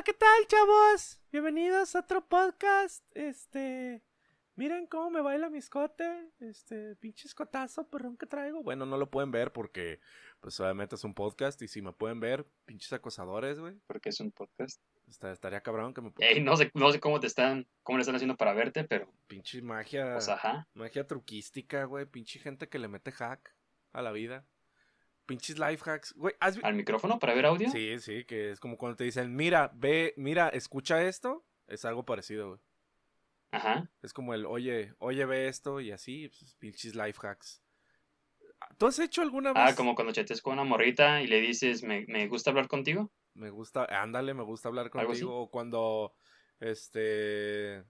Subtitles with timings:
[0.00, 1.20] Hola, ¿qué tal, chavos?
[1.30, 3.04] Bienvenidos a otro podcast.
[3.14, 4.02] Este.
[4.56, 6.30] Miren cómo me baila mi escote.
[6.40, 8.62] Este, pinche escotazo, perrón que traigo.
[8.62, 10.00] Bueno, no lo pueden ver porque,
[10.40, 11.60] pues, obviamente es un podcast.
[11.60, 13.74] Y si me pueden ver, pinches acosadores, güey.
[13.86, 14.80] Porque es un podcast.
[15.06, 16.14] Está- estaría cabrón que me.
[16.20, 19.12] Ey, no sé, no sé cómo te están, cómo le están haciendo para verte, pero,
[19.26, 20.14] Pinche magia.
[20.14, 20.66] pues ajá.
[20.72, 22.06] Magia truquística, güey.
[22.06, 23.54] Pinche gente que le mete hack
[23.92, 24.46] a la vida.
[25.30, 26.12] Pinches life hacks.
[26.14, 27.70] Güey, ¿has vi- ¿Al micrófono para ver audio?
[27.70, 31.44] Sí, sí, que es como cuando te dicen, mira, ve, mira, escucha esto.
[31.68, 32.60] Es algo parecido, güey.
[33.52, 33.88] Ajá.
[34.02, 37.62] Es como el, oye, oye, ve esto y así, pues, pinches life hacks.
[38.76, 39.62] ¿Tú has hecho alguna vez?
[39.64, 43.12] Ah, como cuando chateas con una morrita y le dices, me, me gusta hablar contigo.
[43.34, 45.20] Me gusta, ándale, me gusta hablar ¿Algo así?
[45.22, 45.42] contigo.
[45.42, 46.12] O cuando,
[46.58, 47.84] este,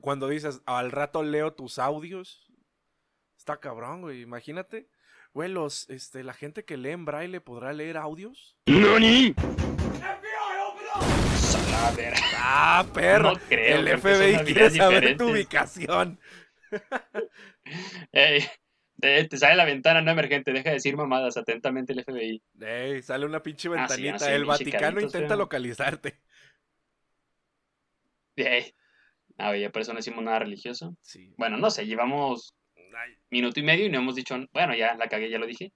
[0.00, 2.50] cuando dices, al rato leo tus audios.
[3.36, 4.88] Está cabrón, güey, imagínate.
[5.36, 8.56] Güey, los, este, la gente que lee en braille podrá leer audios.
[11.74, 13.32] A ver, Ah, perro.
[13.34, 13.80] no creo.
[13.80, 16.18] El FBI quiere saber tu ubicación.
[18.12, 18.46] Ey,
[18.98, 22.42] te, te sale la ventana no emergente, deja de decir mamadas, atentamente el FBI.
[22.58, 24.34] Ey, sale una pinche Ah, sí, ventanita.
[24.34, 25.36] el Vaticano intenta feo.
[25.36, 26.18] localizarte.
[28.36, 28.74] Ey.
[29.36, 30.96] Ah, oye, por eso no decimos nada religioso.
[31.02, 31.34] Sí.
[31.36, 32.54] Bueno, no sé, llevamos
[33.30, 35.72] minuto y medio y no hemos dicho, bueno, ya la cagué, ya lo dije.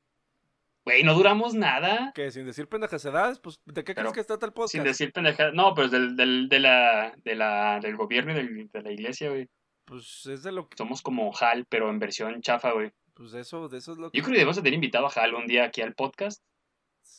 [0.85, 2.11] Güey, no duramos nada.
[2.15, 4.73] que sin decir pendejadas, pues, ¿de qué Pero crees que está el podcast?
[4.73, 5.53] Sin decir pendejadas.
[5.55, 9.29] No, pues del, del, de la, de la, del gobierno y del- de la iglesia,
[9.31, 9.49] güey.
[9.85, 10.77] Pues es de lo que.
[10.79, 12.93] Somos como HAL, pero en versión chafa, güey.
[13.15, 14.17] Pues de eso, de eso es lo que.
[14.19, 16.43] Yo creo que debemos de tener invitado a HAL un día aquí al podcast.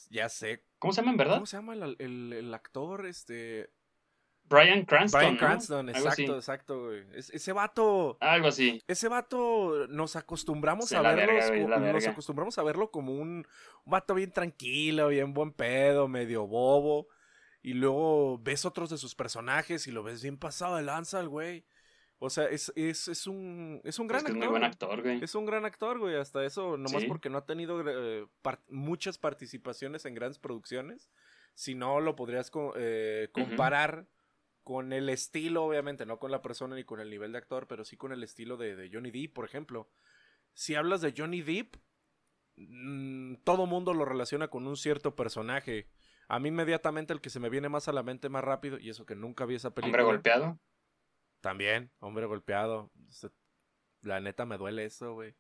[0.09, 0.63] Ya sé.
[0.79, 1.35] ¿Cómo se llama en verdad?
[1.35, 3.05] ¿Cómo se llama el, el- el actor?
[3.05, 3.69] Este.
[4.51, 5.19] Brian Cranston.
[5.19, 5.37] Brian.
[5.37, 7.03] Cranston, exacto, exacto, güey.
[7.13, 8.17] Es- ese vato.
[8.19, 8.81] Algo así.
[8.87, 11.79] Ese vato nos acostumbramos Sí, a verlo.
[11.93, 13.47] nos acostumbramos a verlo como un,
[13.85, 17.07] un vato bien tranquilo, bien buen pedo, medio bobo.
[17.63, 21.29] Y luego ves otros de sus personajes y lo ves bien pasado de lanza, el
[21.29, 21.63] güey.
[22.23, 23.81] O sea, es, es, es un.
[23.83, 24.49] Es un gran Es que es actor.
[24.49, 25.23] muy buen actor, güey.
[25.23, 26.15] Es un gran actor, güey.
[26.17, 27.07] Hasta eso, nomás Sí.
[27.07, 28.27] porque no ha tenido eh,
[28.69, 31.09] muchas participaciones en grandes producciones.
[31.55, 34.05] Si no, lo podrías co- eh, comparar
[34.63, 37.83] con el estilo, obviamente, no con la persona ni con el nivel de actor, pero
[37.83, 39.89] sí con el estilo de, de Johnny Depp, por ejemplo.
[40.53, 41.75] Si hablas de Johnny Depp,
[42.57, 45.89] mm, todo mundo lo relaciona con un cierto personaje.
[46.27, 48.89] A mí inmediatamente el que se me viene más a la mente más rápido, y
[48.89, 50.03] eso que nunca vi esa película.
[50.03, 50.59] Hombre golpeado.
[51.41, 52.91] También, hombre golpeado.
[54.01, 55.35] La neta me duele eso, güey.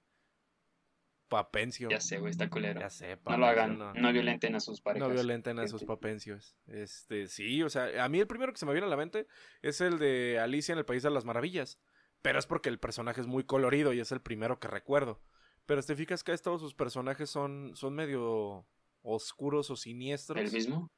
[1.31, 1.89] Papencio.
[1.89, 2.79] Ya sé, güey, está culero.
[2.81, 3.77] Ya sé, No lo Papencio, hagan.
[3.79, 5.07] No, No violenten a sus parejas.
[5.07, 6.57] no violenten a sus papencios.
[6.67, 9.27] Este, sí, o sea, a mí el primero que se me viene a la mente
[9.61, 11.79] es el de Alicia en el País de las Maravillas.
[12.21, 15.23] Pero es porque el personaje es muy colorido y es el primero que recuerdo.
[15.65, 18.67] Pero te fijas que todos sus personajes son, son medio
[19.01, 20.37] oscuros o siniestros.
[20.39, 20.91] ¿El mismo?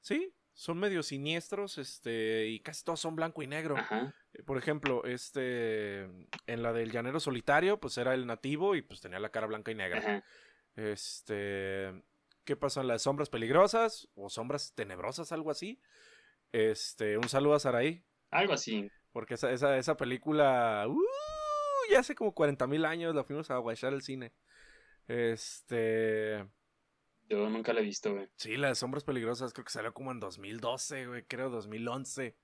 [0.00, 3.76] Sí, son medio siniestros, este, y casi todos son blanco y negro.
[3.76, 4.14] Ajá.
[4.32, 6.04] Eh, Por ejemplo, este,
[6.46, 9.70] en la del llanero solitario, pues era el nativo y pues tenía la cara blanca
[9.70, 9.98] y negra.
[9.98, 10.24] Ajá.
[10.74, 11.92] Este,
[12.44, 15.78] ¿qué pasó en las sombras peligrosas o sombras tenebrosas, algo así?
[16.52, 18.90] Este, un saludo a Saraí, Algo así.
[19.12, 21.02] porque esa, esa, esa película, uh,
[21.90, 24.32] ya hace como 40 mil años la fuimos a guachar al cine.
[25.06, 26.46] Este,
[27.28, 28.28] Yo nunca la he visto, güey.
[28.36, 32.36] sí, la de sombras peligrosas creo que salió como en 2012, güey, creo 2011.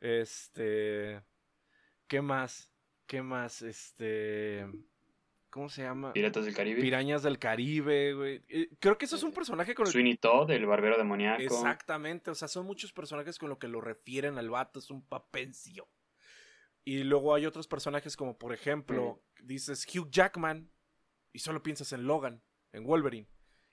[0.00, 1.22] Este,
[2.06, 2.72] ¿qué más?
[3.06, 3.62] ¿Qué más?
[3.62, 4.66] Este,
[5.50, 6.12] ¿cómo se llama?
[6.12, 6.80] Piratas del Caribe.
[6.80, 8.42] Pirañas del Caribe, güey.
[8.48, 11.42] Eh, Creo que eso es un personaje con el Sweeney Todd, el barbero demoníaco.
[11.42, 15.02] Exactamente, o sea, son muchos personajes con lo que lo refieren al vato, es un
[15.02, 15.88] papencio.
[16.84, 20.70] Y luego hay otros personajes como, por ejemplo, dices Hugh Jackman
[21.32, 22.42] y solo piensas en Logan,
[22.72, 23.28] en Wolverine.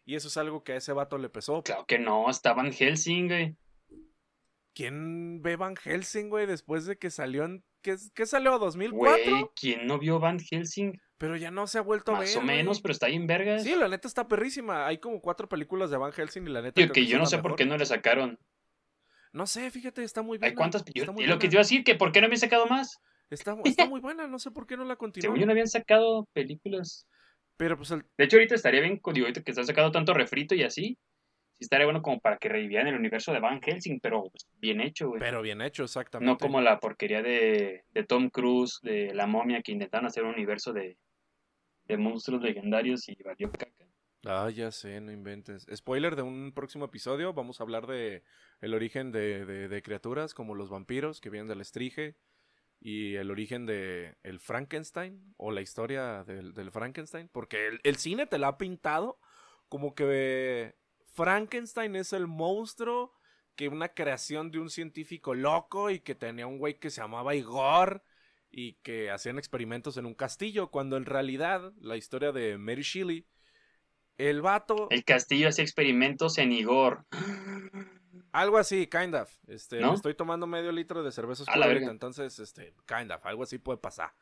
[0.07, 1.61] Y eso es algo que a ese vato le pesó.
[1.63, 3.57] Claro que no, estaba en Helsing, güey.
[4.73, 7.63] ¿Quién ve Van Helsing, güey, después de que salió en...
[7.81, 8.59] ¿Qué, qué salió?
[8.59, 8.91] ¿2004?
[8.93, 10.93] Güey, ¿quién no vio Van Helsing?
[11.17, 12.81] Pero ya no se ha vuelto a ver, Más o menos, güey.
[12.83, 13.63] pero está ahí en vergas.
[13.63, 14.85] Sí, la neta está perrísima.
[14.87, 16.75] Hay como cuatro películas de Van Helsing y la neta...
[16.81, 18.39] Tío, que esa yo no sé por qué no le sacaron.
[19.33, 20.47] No sé, fíjate, está muy buena.
[20.51, 20.85] ¿Hay cuántas?
[20.85, 21.53] Yo- está y lo que buena.
[21.53, 22.99] iba a decir, que ¿por qué no habían sacado más?
[23.29, 25.39] Está, está muy buena, no sé por qué no la Según continúan.
[25.39, 27.05] yo no habían sacado películas.
[27.57, 30.55] Pero pues el, De hecho, ahorita estaría bien, digo, ahorita que están sacando tanto refrito
[30.55, 30.97] y así.
[31.59, 34.79] Sí estaría bueno como para que revivieran el universo de Van Helsing, pero pues, bien
[34.79, 35.19] hecho, güey.
[35.19, 36.31] pero bien hecho, exactamente.
[36.31, 40.35] No como la porquería de, de Tom Cruise, de La Momia, que intentaron hacer un
[40.35, 40.97] universo de,
[41.87, 43.73] de monstruos legendarios y valió caca.
[44.25, 45.65] Ah, ya sé, no inventes.
[45.73, 48.23] Spoiler de un próximo episodio, vamos a hablar de
[48.61, 52.15] el origen de, de- de criaturas como los vampiros que vienen del estrige
[52.79, 58.37] y el origen de el Frankenstein o la historia del, Frankenstein, porque el, cine te
[58.37, 59.19] la ha pintado
[59.69, 60.75] como que
[61.13, 63.13] Frankenstein es el monstruo
[63.55, 67.35] que una creación de un científico loco y que tenía un güey que se llamaba
[67.35, 68.03] Igor
[68.51, 73.25] y que hacían experimentos en un castillo, cuando en realidad la historia de Mary Shelley,
[74.17, 74.87] el vato...
[74.91, 77.05] El castillo hacía experimentos en Igor.
[78.37, 79.35] Algo así, kind of.
[79.47, 83.79] Este, estoy tomando medio litro de cerveza oscura entonces, este, kind of, algo así puede
[83.79, 84.13] pasar.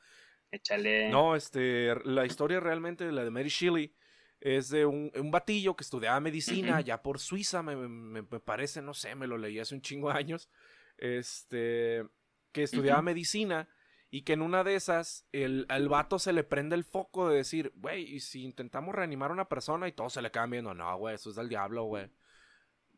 [0.51, 1.09] Échale.
[1.09, 3.93] No, este, la historia realmente, la de Mary Shelley,
[4.39, 8.93] es de un, un batillo que estudiaba medicina ya por Suiza, me, me, parece, no
[8.93, 10.49] sé, me lo leí hace un chingo de años.
[10.97, 12.05] Este,
[12.53, 13.67] que estudiaba medicina
[14.09, 17.35] y que en una de esas el, al vato se le prende el foco de
[17.35, 20.73] decir, güey, ¿y si intentamos reanimar a una persona y todos se le quedan viendo?
[20.73, 22.09] No, güey, eso es del diablo, güey.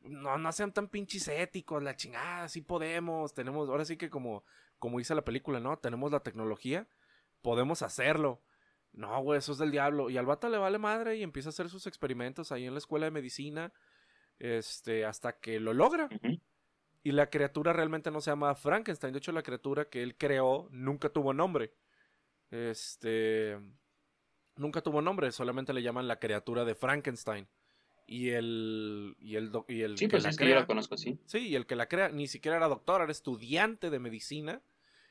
[0.03, 4.43] No, no sean tan pinches éticos, la chingada, sí podemos, tenemos, ahora sí que como,
[4.79, 5.77] como dice la película, ¿no?
[5.77, 6.87] Tenemos la tecnología,
[7.41, 8.41] podemos hacerlo.
[8.93, 10.09] No, güey, eso es del diablo.
[10.09, 12.79] Y al vato le vale madre y empieza a hacer sus experimentos ahí en la
[12.79, 13.71] escuela de medicina,
[14.39, 16.09] este, hasta que lo logra.
[17.03, 19.13] Y la criatura realmente no se llama Frankenstein.
[19.13, 21.73] De hecho, la criatura que él creó nunca tuvo nombre.
[22.49, 23.57] Este.
[24.55, 27.47] Nunca tuvo nombre, solamente le llaman la criatura de Frankenstein.
[28.07, 29.17] Y el.
[29.19, 31.19] Y el, y el sí, pues es que yo la conozco, sí.
[31.25, 34.61] Sí, y el que la crea ni siquiera era doctor, era estudiante de medicina.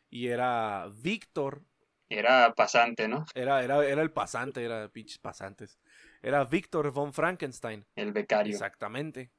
[0.08, 1.62] Y era Víctor.
[2.08, 3.26] Era pasante, ¿no?
[3.34, 5.78] Era, era, era el pasante, era pinches pasantes.
[6.22, 7.84] Era Víctor von Frankenstein.
[7.96, 8.52] El becario.
[8.52, 9.30] Exactamente.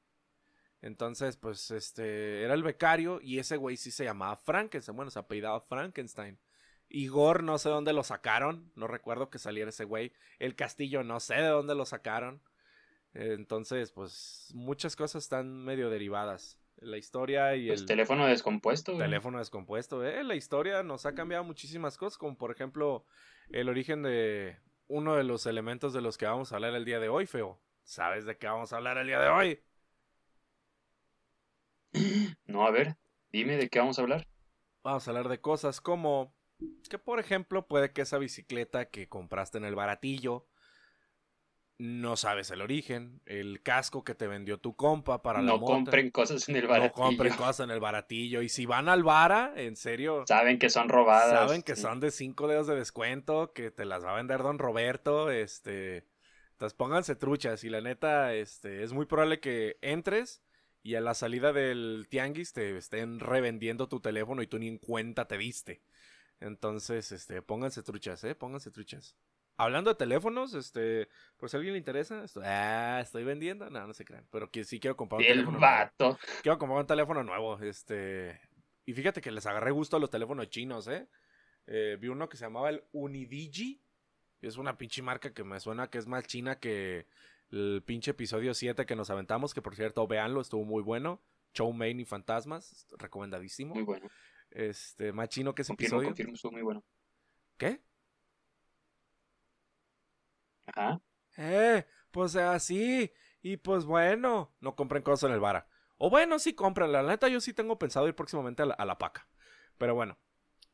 [0.82, 4.96] Entonces, pues, este, era el becario y ese güey sí se llamaba Frankenstein.
[4.96, 6.38] Bueno, se apellidaba Frankenstein.
[6.90, 8.72] Igor, no sé dónde lo sacaron.
[8.76, 10.14] No recuerdo que saliera ese güey.
[10.38, 12.42] El castillo, no sé de dónde lo sacaron.
[13.14, 16.60] Entonces, pues, muchas cosas están medio derivadas.
[16.78, 17.88] La historia y pues, el...
[17.88, 18.98] teléfono descompuesto.
[18.98, 20.06] Teléfono descompuesto.
[20.06, 23.06] Eh, la historia nos ha cambiado muchísimas cosas, como por ejemplo
[23.50, 27.00] el origen de uno de los elementos de los que vamos a hablar el día
[27.00, 27.60] de hoy, Feo.
[27.84, 29.64] ¿Sabes de qué vamos a hablar el día de hoy?
[32.46, 32.96] No, a ver,
[33.32, 34.28] dime de qué vamos a hablar.
[34.84, 36.34] Vamos a hablar de cosas como
[36.90, 40.48] que, por ejemplo, puede que esa bicicleta que compraste en el baratillo
[41.80, 45.72] no sabes el origen, el casco que te vendió tu compa para no la moto.
[45.72, 46.94] No compren cosas en el baratillo.
[46.96, 48.42] No compren cosas en el baratillo.
[48.42, 50.24] Y si van al vara, en serio.
[50.28, 51.48] Saben que son robadas.
[51.48, 54.58] Saben que son de cinco dedos de descuento, que te las va a vender don
[54.58, 55.30] Roberto.
[55.30, 56.08] Este.
[56.54, 57.64] Entonces pónganse truchas.
[57.64, 60.42] Y la neta, este, es muy probable que entres
[60.82, 64.78] y a la salida del tianguis te estén revendiendo tu teléfono y tú ni en
[64.78, 65.82] cuenta te diste.
[66.40, 69.16] Entonces, este, pónganse truchas, eh, pónganse truchas.
[69.58, 73.88] Hablando de teléfonos, este, por si a alguien le interesa, estoy, ah, estoy vendiendo, no,
[73.88, 76.20] no se crean, pero que sí quiero comprar un teléfono vato.
[76.44, 78.40] Quiero comprar un teléfono nuevo, este,
[78.86, 81.08] y fíjate que les agarré gusto a los teléfonos chinos, eh.
[81.66, 83.82] eh vi uno que se llamaba el Unidigi,
[84.42, 87.08] es una pinche marca que me suena que es más china que
[87.50, 91.22] el pinche episodio 7 que nos aventamos, que por cierto, véanlo, estuvo muy bueno.
[91.54, 93.74] Chow Main y Fantasmas, recomendadísimo.
[93.74, 94.08] Muy bueno.
[94.52, 96.10] Este, más chino que ese episodio.
[96.10, 96.84] Confirmo, estuvo muy bueno.
[97.58, 97.82] ¿Qué?
[101.38, 103.12] Eh, pues así.
[103.42, 105.68] Y pues bueno, no compren cosas en el vara.
[105.98, 106.92] O bueno, sí compren.
[106.92, 109.28] La neta, yo sí tengo pensado ir próximamente a la, a la paca.
[109.78, 110.18] Pero bueno,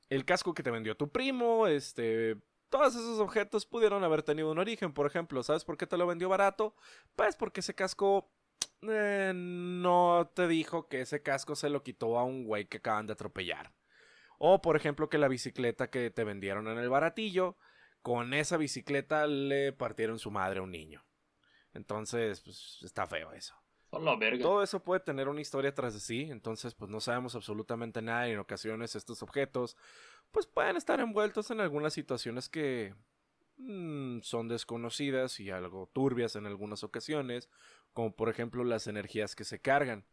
[0.09, 2.37] el casco que te vendió tu primo, este,
[2.69, 4.93] todos esos objetos pudieron haber tenido un origen.
[4.93, 6.75] Por ejemplo, ¿sabes por qué te lo vendió barato?
[7.15, 8.31] Pues porque ese casco
[8.81, 13.07] eh, no te dijo que ese casco se lo quitó a un güey que acaban
[13.07, 13.73] de atropellar.
[14.39, 17.57] O por ejemplo que la bicicleta que te vendieron en el baratillo,
[18.03, 21.03] con esa bicicleta le partieron su madre a un niño.
[21.73, 23.55] Entonces, pues está feo eso.
[24.41, 28.27] Todo eso puede tener una historia tras de sí, entonces pues no sabemos absolutamente nada
[28.27, 29.77] y en ocasiones estos objetos
[30.31, 32.95] pues pueden estar envueltos en algunas situaciones que
[33.57, 37.49] mm, son desconocidas y algo turbias en algunas ocasiones,
[37.93, 40.05] como por ejemplo las energías que se cargan.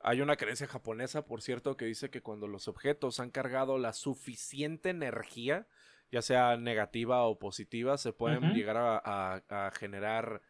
[0.00, 3.94] Hay una creencia japonesa, por cierto, que dice que cuando los objetos han cargado la
[3.94, 5.66] suficiente energía,
[6.14, 10.42] ya sea negativa o positiva, se pueden llegar a, a, generar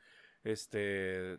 [0.42, 1.38] este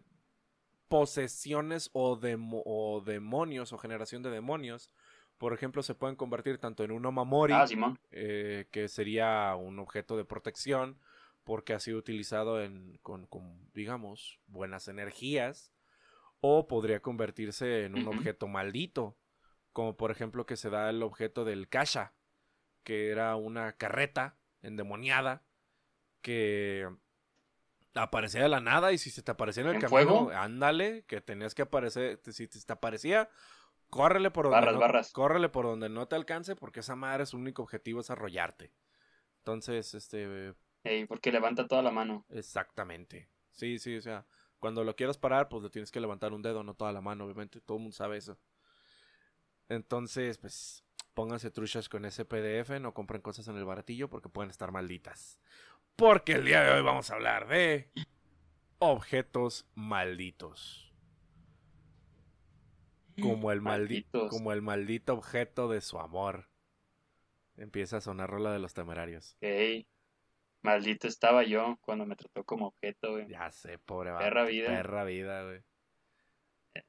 [0.87, 2.19] posesiones o,
[2.65, 4.89] o demonios o generación de demonios.
[5.37, 7.67] Por ejemplo, se pueden convertir tanto en un Omamori, ah,
[8.11, 10.97] eh, que sería un objeto de protección,
[11.43, 13.27] porque ha sido utilizado en, con,
[13.75, 15.71] digamos, buenas energías,
[16.39, 19.15] o podría convertirse en un objeto maldito,
[19.71, 22.13] como por ejemplo que se da el objeto del Kasha,
[22.85, 25.43] que era una carreta endemoniada
[26.21, 26.87] que
[27.93, 31.53] aparecía de la nada y si se te aparecía en el camino, ándale, que tenías
[31.53, 33.29] que aparecer, si te aparecía
[33.89, 38.01] Córrele por donde no, por donde no te alcance porque esa madre su único objetivo
[38.01, 38.71] es arrollarte.
[39.39, 40.53] Entonces, este
[41.07, 42.25] porque levanta toda la mano.
[42.29, 43.29] Exactamente.
[43.51, 44.25] Sí, sí, o sea,
[44.59, 47.25] Cuando lo quieras parar, pues le tienes que levantar un dedo, no toda la mano,
[47.25, 47.61] obviamente.
[47.61, 48.37] Todo el mundo sabe eso.
[49.69, 50.84] Entonces, pues,
[51.15, 55.39] pónganse truchas con ese PDF, no compren cosas en el baratillo porque pueden estar malditas.
[55.95, 57.89] Porque el día de hoy vamos a hablar de
[58.79, 60.93] objetos malditos.
[63.19, 66.49] Como el, maldito, como el maldito objeto de su amor.
[67.55, 69.37] Empieza a sonar rola de los temerarios.
[69.41, 69.87] Ok.
[70.63, 73.29] Maldito estaba yo cuando me trató como objeto, güey.
[73.29, 74.67] Ya sé, pobre Perra vida.
[74.67, 75.61] Perra vida, güey.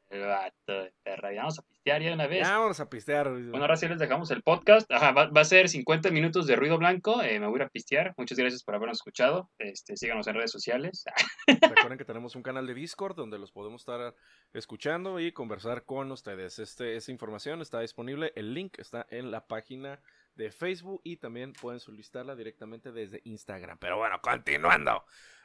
[0.08, 1.32] El vato de perra.
[1.32, 2.46] Ya vamos a pistear ya una vez.
[2.46, 3.30] Ya vamos a pistear.
[3.30, 4.90] Bueno, ahora sí les dejamos el podcast.
[4.90, 7.22] Ajá, va, va a ser 50 minutos de ruido blanco.
[7.22, 8.14] Eh, me voy a pistear.
[8.16, 9.50] Muchas gracias por habernos escuchado.
[9.58, 11.04] Este, síganos en redes sociales.
[11.46, 14.14] Recuerden que tenemos un canal de Discord donde los podemos estar
[14.52, 16.58] escuchando y conversar con ustedes.
[16.58, 18.32] Este, esta información está disponible.
[18.36, 20.00] El link está en la página
[20.34, 23.78] de Facebook y también pueden solicitarla directamente desde Instagram.
[23.78, 25.04] Pero bueno, continuando.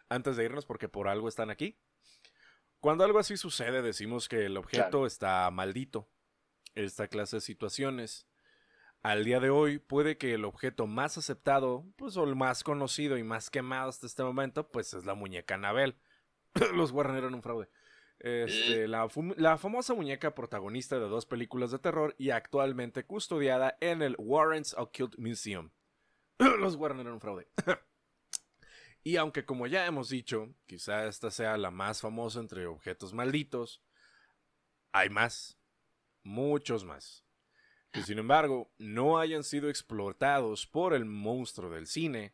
[0.10, 1.78] Antes de irnos, porque por algo están aquí.
[2.82, 5.06] Cuando algo así sucede, decimos que el objeto Claro.
[5.06, 6.10] está maldito.
[6.76, 8.28] Esta clase de situaciones.
[9.04, 13.18] Al día de hoy, puede que el objeto más aceptado, pues o el más conocido
[13.18, 15.98] y más quemado hasta este momento, pues es la muñeca Anabel.
[16.76, 17.70] Los Warren eran un fraude.
[18.20, 19.08] Este, la,
[19.38, 24.76] la famosa muñeca protagonista de dos películas de terror y actualmente custodiada en el Warren's
[24.78, 25.72] Occult Museum.
[26.60, 27.48] Los Warren eran un fraude.
[29.04, 33.82] y aunque como ya hemos dicho, quizá esta sea la más famosa entre objetos malditos,
[34.92, 35.58] hay más,
[36.24, 37.26] muchos más,
[37.92, 42.34] que sin embargo no hayan sido explotados por el monstruo del cine.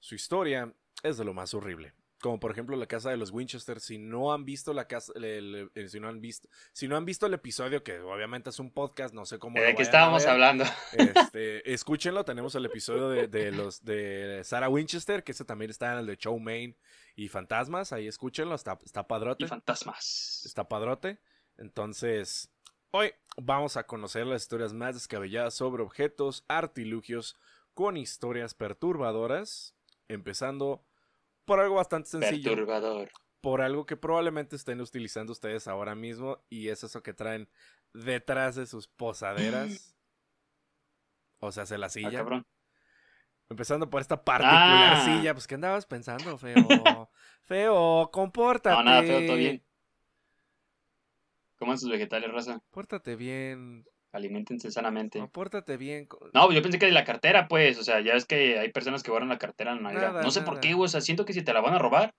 [0.00, 1.94] Su historia es de lo más horrible.
[2.20, 3.78] Como por ejemplo la casa de los Winchester.
[3.80, 7.04] Si no han visto la casa, el- el- si no han visto, si no han
[7.04, 9.54] visto el episodio que obviamente es un podcast, no sé cómo.
[9.54, 10.64] ¿De vayan a estábamos ver, hablando?
[10.94, 15.92] este, escúchenlo, tenemos el episodio de, de los de Sarah Winchester, que ese también está
[15.92, 16.76] en el de Show Main
[17.14, 19.44] y Fantasmas, ahí escúchenlo, está, está padrote.
[19.44, 20.42] Y fantasmas.
[20.44, 21.18] Está padrote.
[21.56, 22.50] Entonces,
[22.90, 27.36] hoy vamos a conocer las historias más descabelladas sobre objetos, artilugios,
[27.74, 29.76] con historias perturbadoras,
[30.08, 30.84] empezando
[31.48, 33.10] por algo bastante sencillo, Perturbador.
[33.40, 37.48] por algo que probablemente estén utilizando ustedes ahora mismo, y es eso que traen
[37.92, 39.94] detrás de sus posaderas.
[41.40, 42.10] O sea, se la Ah, silla.
[42.10, 42.44] cabrón.
[43.48, 45.04] Empezando por esta particular Ah.
[45.04, 46.54] silla, pues ¿qué andabas pensando, feo?
[47.44, 48.74] feo, compórtate.
[48.76, 49.64] No, nada, feo, todo bien.
[51.58, 52.60] Coman sus vegetales, raza.
[52.72, 53.84] Pórtate bien,
[54.18, 55.18] Aliméntense sanamente.
[55.18, 56.08] no, pórtate bien.
[56.34, 57.78] No, yo pensé que de la cartera, pues.
[57.78, 60.08] O sea, ya es que hay personas que guardan la cartera en la nalga.
[60.08, 60.86] Nada, no sé por qué, güey.
[60.86, 62.14] O sea, siento que si te la van a robar,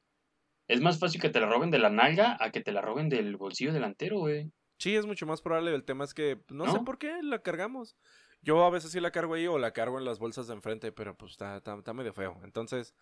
[0.68, 3.10] es más fácil que te la roben de la nalga a que te la roben
[3.10, 4.51] del bolsillo delantero, güey.
[4.77, 5.75] Sí, es mucho más probable.
[5.75, 7.98] El tema es que pues, no, sé por qué la cargamos.
[8.41, 10.91] Yo a veces sí la cargo ahí o la cargo en las bolsas de enfrente,
[10.91, 12.39] pero pues está, está, está medio feo.
[12.44, 12.96] Entonces,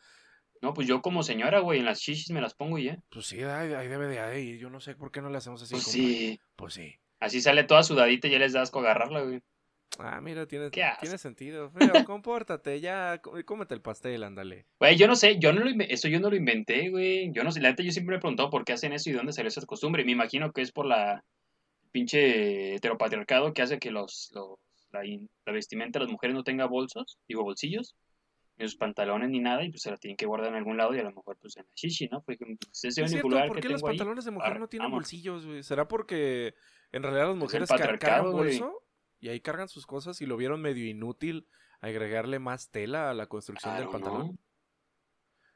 [0.62, 2.98] No, pues yo como señora, güey, en las chichis me las pongo y ya.
[3.10, 4.58] pues sí, ahí, ahí debe de ahí.
[4.58, 5.76] Yo no sé por qué no le hacemos así.
[5.76, 5.98] Pues compa.
[5.98, 6.40] sí.
[6.56, 6.96] Pues sí.
[7.20, 9.42] Así sale toda sudadita y ya les das con agarrarla, güey.
[10.00, 11.02] Ah, mira, tiene, Qué asco.
[11.02, 11.72] tiene sentido.
[11.72, 14.66] Feo, compórtate, ya, có- cómete el pastel, ándale.
[14.80, 17.32] Güey, yo no sé, yo no lo eso yo no lo inventé, güey.
[17.32, 19.14] Yo no sé, la neta yo siempre me he preguntado por qué hacen eso y
[19.14, 20.04] de dónde salió esa costumbre.
[20.06, 21.24] Me imagino que es por la
[21.92, 24.60] pinche heteropatriarcado que hace que los, los
[24.92, 27.96] la, in- la vestimenta de las mujeres no tenga bolsos, digo bolsillos,
[28.58, 30.94] ni sus pantalones ni nada, y pues se la tienen que guardar en algún lado
[30.96, 32.22] y a lo mejor pues en la shishi, ¿no?
[32.22, 34.92] Porque pues, ese Es cierto, ¿por qué los ahí, pantalones de mujer arre, no tienen
[34.92, 35.64] bolsillos, güey?
[35.64, 36.54] ¿Será porque
[36.92, 38.84] en realidad las mujeres car- cargan bolso
[39.20, 41.48] y ahí cargan sus cosas y lo vieron medio inútil
[41.82, 44.28] agregarle más tela a la construcción del pantalón?
[44.28, 44.38] ¿no?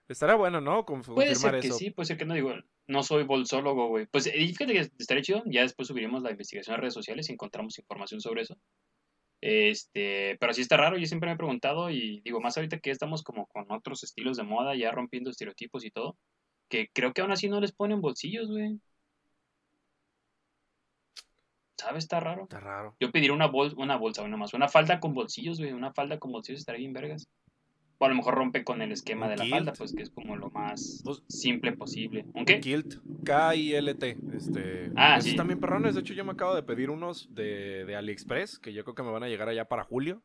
[0.07, 0.85] Estará bueno, ¿no?
[0.85, 1.77] Conf- Puede confirmar ser que eso.
[1.77, 2.53] sí, puede ser que no, digo,
[2.87, 4.07] no soy bolsólogo, güey.
[4.07, 7.33] Pues eh, fíjate que estaría chido, ya después subiremos la investigación a redes sociales y
[7.33, 8.57] encontramos información sobre eso.
[9.39, 12.91] Este, pero sí está raro, yo siempre me he preguntado y digo, más ahorita que
[12.91, 16.17] estamos como con otros estilos de moda, ya rompiendo estereotipos y todo,
[16.69, 18.79] que creo que aún así no les ponen bolsillos, güey.
[21.81, 22.03] ¿Sabes?
[22.05, 22.43] Está raro.
[22.43, 22.95] Está raro.
[22.99, 26.19] Yo pediría una, bol una bolsa, una más, una falda con bolsillos, güey, una falda
[26.19, 27.27] con bolsillos estaría bien vergas.
[27.97, 29.55] O a lo mejor rompe con el esquema Un de la kilt.
[29.55, 32.25] falda, pues que es como lo más Pues- simple posible.
[32.33, 32.59] ¿Un qué?
[32.59, 32.95] Kilt.
[33.23, 34.17] K-I-L-T.
[34.33, 35.35] Este, Ah, esos sí.
[35.35, 35.93] también perrones.
[35.95, 39.03] De hecho, yo me acabo de pedir unos de, de AliExpress, que yo creo que
[39.03, 40.23] me van a llegar allá para julio.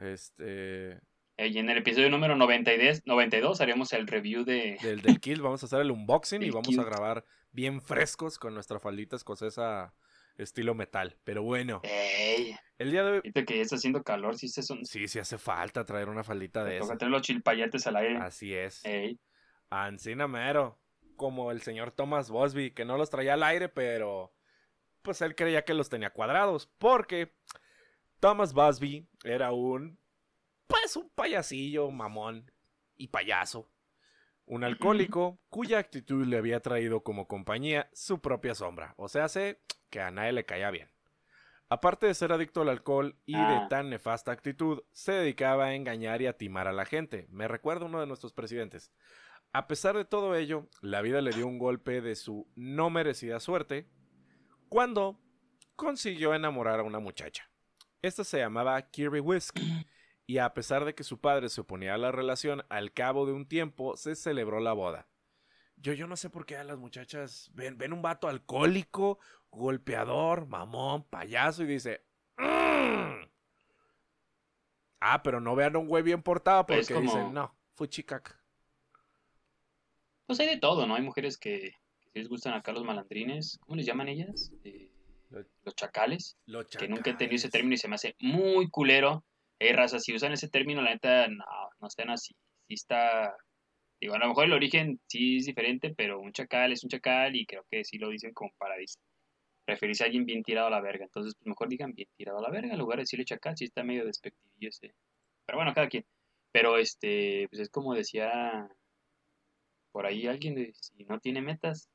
[0.00, 1.00] Este,
[1.38, 4.78] y en el episodio número 92, 92 haremos el review de...
[4.82, 5.42] del, del Kilt.
[5.42, 9.94] Vamos a hacer el unboxing y vamos a grabar bien frescos con nuestra faldita escocesa
[10.38, 11.16] estilo metal.
[11.24, 13.32] Pero bueno, Ey, el día de hoy...
[13.32, 14.84] que ya está haciendo calor, sí se son...
[14.84, 16.98] Sí, sí hace falta traer una faldita de Toca esa.
[16.98, 18.16] tener los chilpayates al aire.
[18.18, 18.84] Así es.
[18.84, 19.18] Ey,
[19.70, 20.78] Ancina mero.
[21.16, 24.34] Como el señor Thomas Bosby, que no los traía al aire, pero
[25.00, 26.66] pues él creía que los tenía cuadrados.
[26.78, 27.32] Porque
[28.20, 29.98] Thomas Busby era un,
[30.66, 32.50] pues un payasillo, mamón
[32.96, 33.70] y payaso.
[34.44, 38.94] Un alcohólico cuya actitud le había traído como compañía su propia sombra.
[38.96, 40.88] O sea, sé que a nadie le caía bien.
[41.68, 43.66] Aparte de ser adicto al alcohol y de Ah.
[43.68, 47.26] tan nefasta actitud, se dedicaba a engañar y a timar a la gente.
[47.30, 48.92] Me recuerda uno de nuestros presidentes.
[49.52, 53.40] A pesar de todo ello, la vida le dio un golpe de su no merecida
[53.40, 53.88] suerte
[54.68, 55.18] cuando
[55.74, 57.50] consiguió enamorar a una muchacha.
[58.02, 59.58] Esta se llamaba Kirby Whisk
[60.26, 63.32] y a pesar de que su padre se oponía a la relación, al cabo de
[63.32, 65.08] un tiempo se celebró la boda.
[65.76, 69.18] Yo, yo no sé por qué a las muchachas ven, ven un vato alcohólico,
[69.50, 72.02] golpeador, mamón, payaso y dice...
[72.38, 73.24] "Mm".
[75.00, 77.88] Ah, pero no vean a un güey bien portado porque Pues como- dicen, no, fue
[77.88, 78.40] chicaca.
[80.26, 80.94] Pues hay de todo, ¿no?
[80.96, 81.72] Hay mujeres que,
[82.12, 83.58] que les gustan acá los malandrines.
[83.60, 84.52] ¿Cómo les llaman ellas?
[84.64, 84.90] Eh,
[85.62, 86.36] los chacales.
[86.46, 87.52] Lo Que nunca he entendido ese chacales.
[87.52, 89.24] término y se me hace muy culero.
[89.60, 91.44] Hey, raza, si usan ese término, la neta, no,
[91.80, 92.34] no estén así.
[92.66, 93.36] Sí está...
[94.06, 97.34] Digo, a lo mejor el origen sí es diferente, pero un chacal es un chacal
[97.34, 98.76] y creo que sí lo dicen como para
[99.66, 101.06] referirse a alguien bien tirado a la verga.
[101.06, 103.64] Entonces, pues mejor digan bien tirado a la verga en lugar de decirle chacal, sí
[103.64, 104.94] está medio despectivo ese.
[105.44, 106.04] Pero bueno, cada quien.
[106.52, 108.68] Pero este, pues es como decía
[109.90, 111.88] por ahí alguien, si no tiene metas,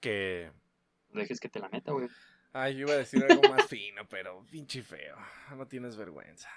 [0.00, 0.50] Que...
[1.10, 2.08] no dejes que te la meta, güey.
[2.54, 5.18] Ay, yo iba a decir algo más fino, pero pinche feo.
[5.54, 6.48] No tienes vergüenza.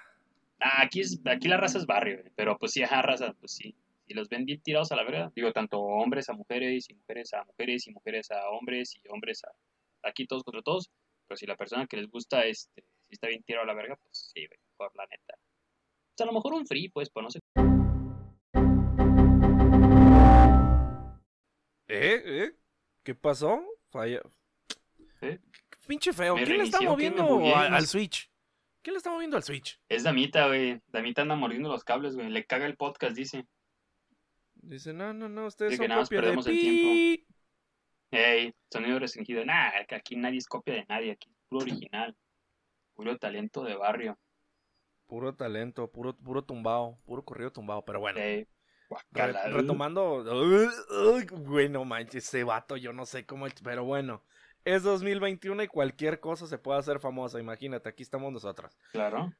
[0.60, 3.52] Ah, aquí, es, aquí la raza es barrio, güey, pero pues sí, ajá, raza, pues
[3.52, 3.76] sí.
[4.06, 7.32] Si los ven bien tirados a la verga, digo, tanto hombres a mujeres, y mujeres
[7.32, 9.52] a mujeres, y mujeres a hombres, y hombres a...
[10.06, 10.90] Aquí todos contra todos,
[11.26, 13.96] pero si la persona que les gusta, este, si está bien tirado a la verga,
[13.96, 15.34] pues sí, güey, mejor la neta.
[15.38, 17.40] O sea, a lo mejor un free, pues, pues no sé.
[21.88, 22.22] ¿Eh?
[22.26, 22.52] ¿Eh?
[23.02, 23.64] ¿Qué pasó?
[23.90, 24.20] Falla.
[25.22, 25.38] ¿Eh?
[25.86, 26.34] Pinche feo.
[26.34, 27.86] Me ¿Quién le está moviendo al sé.
[27.86, 28.30] Switch?
[28.82, 29.80] ¿Quién le está moviendo al Switch?
[29.88, 30.78] Es Damita, güey.
[30.88, 32.28] Damita anda mordiendo los cables, güey.
[32.28, 33.46] Le caga el podcast, dice.
[34.66, 37.26] Dice, no, no, no, ustedes que son nada más copia de perdemos el pi.
[38.10, 39.44] Ey, sonido restringido.
[39.44, 41.12] Nah, aquí nadie es copia de nadie.
[41.12, 42.16] Aquí es puro original.
[42.94, 44.18] Puro talento de barrio.
[45.06, 48.18] Puro talento, puro, puro tumbado, puro corrido tumbado, pero bueno.
[49.10, 54.22] Re- retomando, Uy, güey, no manches, ese vato, yo no sé cómo, pero bueno,
[54.64, 58.76] es 2021 y cualquier cosa se puede hacer famosa, imagínate, aquí estamos nosotros.
[58.92, 59.32] Claro.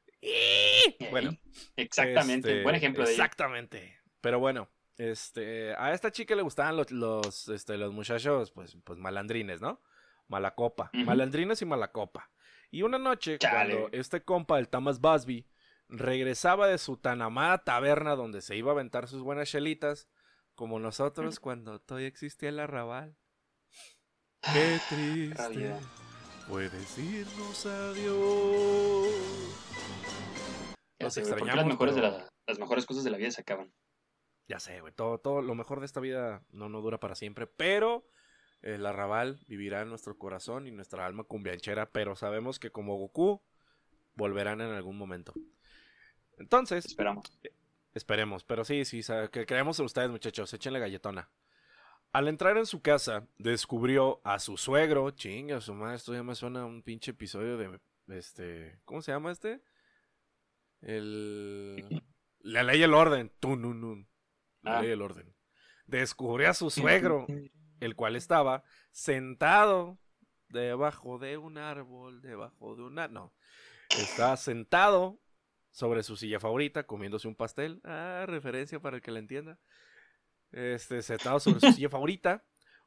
[1.11, 1.31] Bueno,
[1.77, 2.49] Exactamente.
[2.49, 3.11] este, Buen ejemplo de.
[3.11, 3.97] Exactamente.
[4.21, 8.97] Pero bueno, este, a esta chica le gustaban los, los, este, los muchachos, pues, pues
[8.99, 9.81] malandrines, ¿no?
[10.27, 12.31] Malacopa, malandrines y malacopa.
[12.71, 13.75] Y una noche, Chale.
[13.75, 15.47] cuando este compa, el Thomas Busby,
[15.87, 20.07] regresaba de su tan amada taberna donde se iba a aventar sus buenas chelitas,
[20.55, 23.15] como nosotros cuando todavía existía el arrabal.
[24.41, 25.79] Qué triste Rabia.
[26.47, 29.07] fue decirnos adiós.
[30.99, 33.03] Ya Los sé, güey, ¿por qué extrañamos, las mejores, de pero- la- las mejores cosas
[33.03, 33.71] de la vida se acaban.
[34.47, 37.47] Ya sé, güey, todo, todo lo mejor de esta vida no, no dura para siempre,
[37.47, 38.05] pero
[38.61, 43.41] el arrabal vivirá en nuestro corazón y nuestra alma cumbianchera, pero sabemos que como Goku
[44.15, 45.33] volverán en algún momento.
[46.37, 47.31] Entonces, Esperamos.
[47.93, 51.29] esperemos, pero sí, sí, que creemos en ustedes, muchachos, échenle galletona.
[52.11, 56.33] Al entrar en su casa, descubrió a su suegro, chinga, su madre, esto ya me
[56.33, 59.61] suena a un pinche episodio de, este, ¿cómo se llama este?
[60.81, 62.03] El...
[62.39, 64.07] La ley y el orden, tununun.
[64.65, 64.81] La Ah.
[64.81, 65.33] ley orden.
[65.85, 67.27] Descubrió a su suegro,
[67.79, 69.99] el cual estaba sentado
[70.49, 73.07] debajo de un árbol, debajo de una...
[73.07, 73.33] No,
[73.97, 75.19] estaba sentado
[75.71, 77.81] sobre su silla favorita, comiéndose un pastel.
[77.83, 79.59] Ah, referencia para el que la entienda.
[80.51, 82.43] Este, sentado sobre su silla favorita.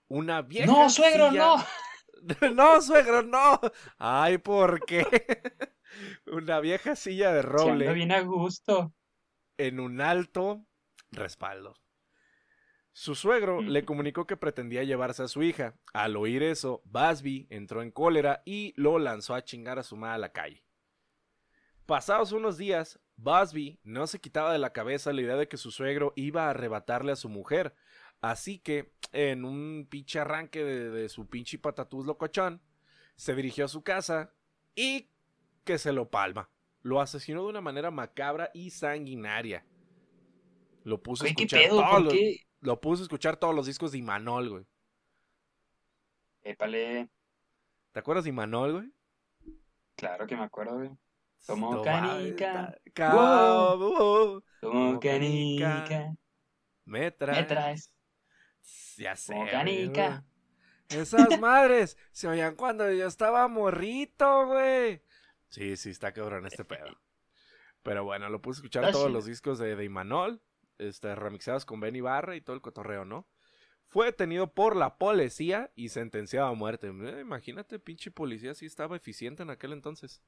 [0.09, 1.64] Una vieja No, suegro, silla- no.
[2.55, 3.61] no, suegro, no.
[3.99, 5.07] Ay, ¿por qué?
[6.27, 8.93] Una vieja silla de Se anda roble bien a gusto.
[9.57, 10.67] en un alto
[11.11, 11.75] respaldo.
[12.92, 15.77] Su suegro le comunicó que pretendía llevarse a su hija.
[15.92, 20.14] Al oír eso, Busby entró en cólera y lo lanzó a chingar a su madre
[20.16, 20.64] a la calle.
[21.87, 25.71] Pasados unos días, Busby no se quitaba de la cabeza la idea de que su
[25.71, 27.75] suegro iba a arrebatarle a su mujer.
[28.21, 32.61] Así que, en un pinche arranque de, de su pinche patatús locochón,
[33.14, 34.35] se dirigió a su casa
[34.75, 35.09] y
[35.64, 36.51] que se lo palma.
[36.83, 39.64] Lo asesinó de una manera macabra y sanguinaria.
[40.85, 41.77] Lo puso a Güey, ¿qué escuchar pedo?
[41.81, 42.14] todos ¿Por los-
[42.61, 44.67] lo puso a escuchar todos los discos de Imanol, güey.
[46.43, 47.09] Épale.
[47.93, 48.93] ¿Te acuerdas de Imanol, güey?
[49.97, 50.91] Claro que me acuerdo, güey.
[51.47, 52.77] Como No canica.
[52.97, 55.85] Como Como canica.
[55.85, 56.14] canica.
[56.85, 57.38] me traes.
[57.38, 57.93] Me traes.
[58.97, 59.33] Ya sé.
[59.33, 60.09] Como güey, canica.
[60.88, 61.01] güey.
[61.03, 65.03] Esas madres se oían cuando yo estaba morrito, güey.
[65.51, 66.99] Sí, sí, está cabrón este pedo.
[67.83, 70.43] Pero bueno, lo puse a escuchar todos los discos de, de Imanol.
[70.79, 73.27] Este, remixadas con Benny Barra y todo el cotorreo, ¿no?
[73.87, 76.88] Fue detenido por la policía y sentenciado a muerte.
[76.88, 80.23] Eh, imagínate, pinche policía, sí estaba eficiente en aquel entonces.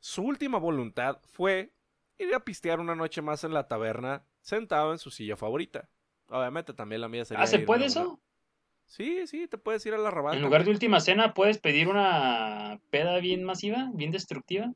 [0.00, 1.72] Su última voluntad fue
[2.18, 5.88] ir a pistear una noche más en la taberna, sentado en su silla favorita.
[6.28, 7.42] Obviamente también la mía sería.
[7.42, 8.20] ¿Ah, se puede eso?
[8.84, 10.36] Sí, sí, te puedes ir a la rabata.
[10.36, 14.72] En lugar de última cena, puedes pedir una peda bien masiva, bien destructiva.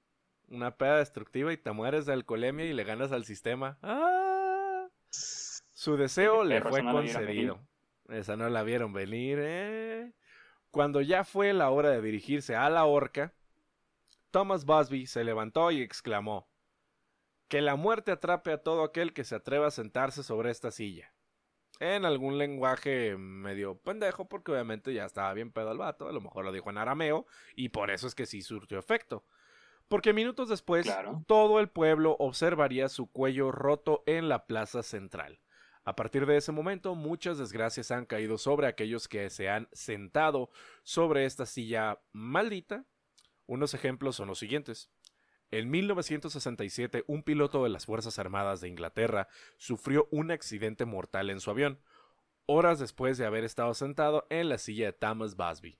[0.48, 3.76] Una peda destructiva y te mueres de alcoholemia y le ganas al sistema.
[3.82, 4.23] ¡Ah!
[5.84, 7.60] Su deseo le fue concedido.
[8.08, 10.14] Esa no la vieron venir, ¿eh?
[10.70, 13.34] Cuando ya fue la hora de dirigirse a la horca,
[14.30, 16.48] Thomas Busby se levantó y exclamó:
[17.48, 21.12] Que la muerte atrape a todo aquel que se atreva a sentarse sobre esta silla.
[21.80, 26.22] En algún lenguaje medio pendejo, porque obviamente ya estaba bien pedo el vato, a lo
[26.22, 29.26] mejor lo dijo en arameo, y por eso es que sí surtió efecto.
[29.88, 30.90] Porque minutos después,
[31.26, 35.40] todo el pueblo observaría su cuello roto en la plaza central.
[35.84, 40.50] A partir de ese momento, muchas desgracias han caído sobre aquellos que se han sentado
[40.82, 42.86] sobre esta silla maldita.
[43.46, 44.90] Unos ejemplos son los siguientes.
[45.50, 51.40] En 1967, un piloto de las Fuerzas Armadas de Inglaterra sufrió un accidente mortal en
[51.40, 51.78] su avión,
[52.46, 55.78] horas después de haber estado sentado en la silla de Thomas Busby.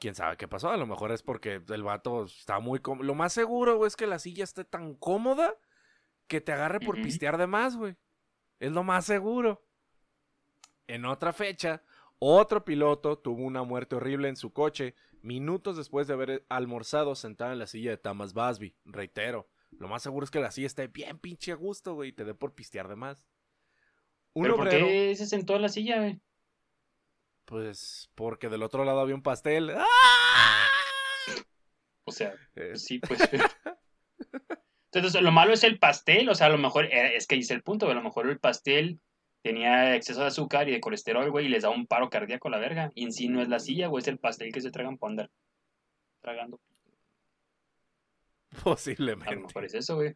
[0.00, 3.06] Quién sabe qué pasó, a lo mejor es porque el vato está muy cómodo.
[3.06, 5.54] Lo más seguro, es que la silla esté tan cómoda
[6.26, 7.96] que te agarre por pistear de más, güey.
[8.58, 9.62] Es lo más seguro.
[10.86, 11.82] En otra fecha,
[12.18, 17.52] otro piloto tuvo una muerte horrible en su coche minutos después de haber almorzado sentado
[17.52, 18.74] en la silla de Thomas Busby.
[18.84, 22.12] Reitero, lo más seguro es que la silla esté bien pinche a gusto, güey, y
[22.12, 23.26] te dé por pistear de más.
[24.34, 26.20] ¿Pero por qué se sentó en la silla, güey?
[27.44, 29.74] Pues porque del otro lado había un pastel.
[32.04, 32.76] O sea, eh.
[32.76, 33.20] sí, pues.
[34.92, 37.54] Entonces, lo malo es el pastel, o sea, a lo mejor, eh, es que dice
[37.54, 39.00] el punto, a lo mejor el pastel
[39.42, 42.50] tenía exceso de azúcar y de colesterol, güey, y les da un paro cardíaco a
[42.52, 42.90] la verga.
[42.94, 45.10] Y en sí no es la silla, güey, es el pastel que se tragan por
[45.10, 45.30] andar
[46.20, 46.60] tragando.
[48.64, 49.32] Posiblemente.
[49.32, 50.14] A lo mejor es eso, güey.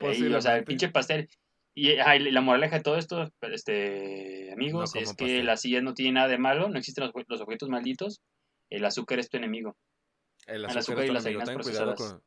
[0.00, 1.28] o sea, el pinche pastel.
[1.74, 6.28] Y la moraleja de todo esto, este, amigos, es que la silla no tiene nada
[6.28, 8.20] de malo, no existen los, objetos malditos.
[8.68, 9.76] El azúcar es tu enemigo.
[10.46, 12.18] El azúcar, y las harinas procesadas.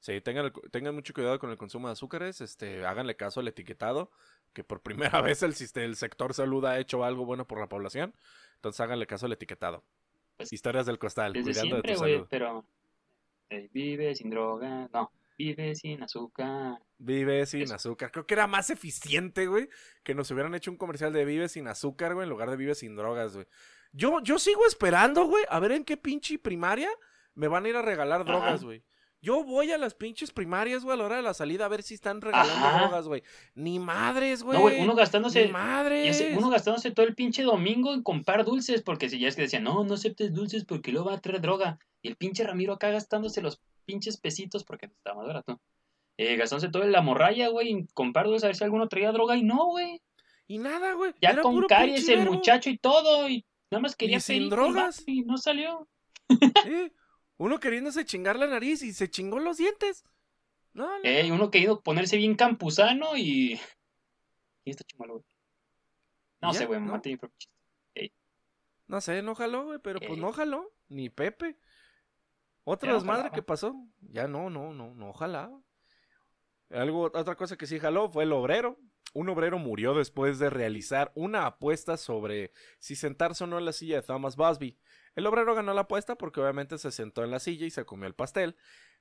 [0.00, 4.10] Sí, tengan, tengan mucho cuidado con el consumo de azúcares, este, háganle caso al etiquetado,
[4.52, 4.80] que por
[5.18, 8.14] primera vez el, el sector salud ha hecho algo bueno por la población,
[8.56, 9.84] entonces háganle caso al etiquetado.
[10.36, 12.26] Pues, Historias del costal, cuidando de tu salud.
[12.30, 12.64] pero
[13.50, 16.78] eh, vive sin droga, no, vive sin azúcar.
[16.98, 18.12] Vive sin azúcar.
[18.12, 19.68] Creo que era más eficiente, güey,
[20.04, 22.74] que nos hubieran hecho un comercial de vive sin azúcar, güey, en lugar de vive
[22.74, 23.46] sin drogas, güey.
[23.92, 26.90] Yo, yo sigo esperando, güey, a ver en qué pinche primaria
[27.34, 28.84] me van a ir a regalar drogas, güey.
[29.20, 31.82] Yo voy a las pinches primarias, güey, a la hora de la salida a ver
[31.82, 33.22] si están regalando drogas, güey.
[33.54, 34.56] Ni madres, güey.
[34.56, 35.46] No, güey, uno gastándose.
[35.46, 36.24] Ni madres.
[36.36, 39.64] uno gastándose todo el pinche domingo en comprar dulces, porque si ya es que decían,
[39.64, 41.78] no, no aceptes dulces porque luego va a traer droga.
[42.00, 45.60] Y el pinche Ramiro acá gastándose los pinches pesitos porque estaba más barato.
[46.16, 49.10] Eh, gastándose todo en la morralla, güey, en comprar dulces a ver si alguno traía
[49.10, 50.00] droga y no, güey.
[50.46, 51.12] Y nada, güey.
[51.20, 55.02] Ya con caries el muchacho y todo, y nada más quería ¿Y sin drogas.
[55.06, 55.88] Y no salió.
[56.28, 56.92] Sí.
[57.38, 60.04] Uno queriéndose chingar la nariz y se chingó los dientes.
[60.74, 61.04] No, no.
[61.04, 63.58] Eh, uno queriendo ponerse bien campusano y.
[64.64, 65.24] ¿Quién está chingando, güey?
[66.40, 67.00] No sé, güey, ¿no?
[68.86, 70.72] No sé, no jaló, güey, pero pues no jaló.
[70.88, 71.56] Ni Pepe.
[72.64, 73.74] Otra desmadre que pasó.
[74.00, 75.60] Ya no, no, no, no jalaba.
[76.70, 78.78] Algo, otra cosa que sí jaló fue el obrero.
[79.14, 83.72] Un obrero murió después de realizar una apuesta sobre si sentarse o no en la
[83.72, 84.78] silla de Thomas Busby.
[85.14, 88.06] El obrero ganó la apuesta porque obviamente se sentó en la silla y se comió
[88.06, 88.56] el pastel.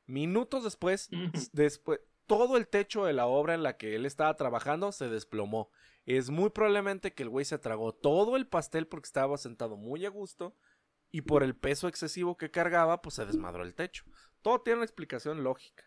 [0.05, 1.09] Minutos después,
[1.51, 5.69] después, todo el techo de la obra en la que él estaba trabajando se desplomó.
[6.05, 10.05] Es muy probablemente que el güey se tragó todo el pastel porque estaba sentado muy
[10.05, 10.55] a gusto
[11.11, 14.03] y por el peso excesivo que cargaba, pues se desmadró el techo.
[14.41, 15.85] Todo tiene una explicación lógica.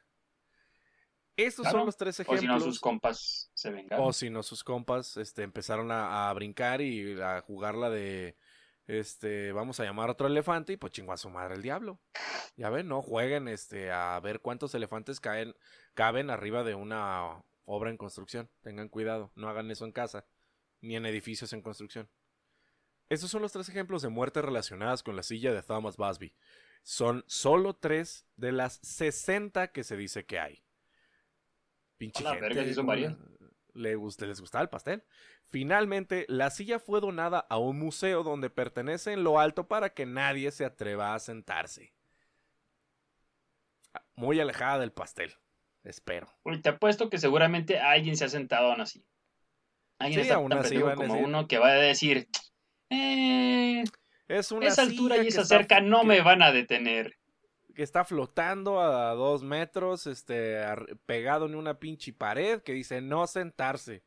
[1.37, 2.41] Estos son los tres ejemplos.
[2.41, 4.07] O si no, sus compas se vengaron.
[4.07, 8.37] O si no, sus compas este, empezaron a, a brincar y a jugarla de
[8.99, 12.01] este, vamos a llamar a otro elefante y pues chingó a su madre el diablo.
[12.57, 15.55] Ya ven, no jueguen este, a ver cuántos elefantes caen,
[15.95, 18.51] caben arriba de una obra en construcción.
[18.63, 20.27] Tengan cuidado, no hagan eso en casa,
[20.81, 22.09] ni en edificios en construcción.
[23.09, 26.35] Estos son los tres ejemplos de muertes relacionadas con la silla de Thomas Busby.
[26.83, 30.65] Son solo tres de las 60 que se dice que hay.
[31.97, 33.29] Pinche gente.
[33.81, 35.03] Le les gustaba el pastel.
[35.49, 40.07] Finalmente, la silla fue donada a un museo donde pertenece en lo alto para que
[40.07, 41.95] nadie se atreva a sentarse.
[44.15, 45.33] Muy alejada del pastel.
[45.83, 46.29] Espero.
[46.63, 49.05] Te apuesto que seguramente alguien se ha sentado aún así.
[49.99, 52.29] Alguien está tan pendejo como uno que va a decir,
[52.91, 53.85] eh,
[54.29, 57.20] es una esa altura y esa cerca no me van a detener.
[57.81, 60.63] Que está flotando a dos metros, este,
[61.07, 64.05] pegado en una pinche pared que dice no sentarse.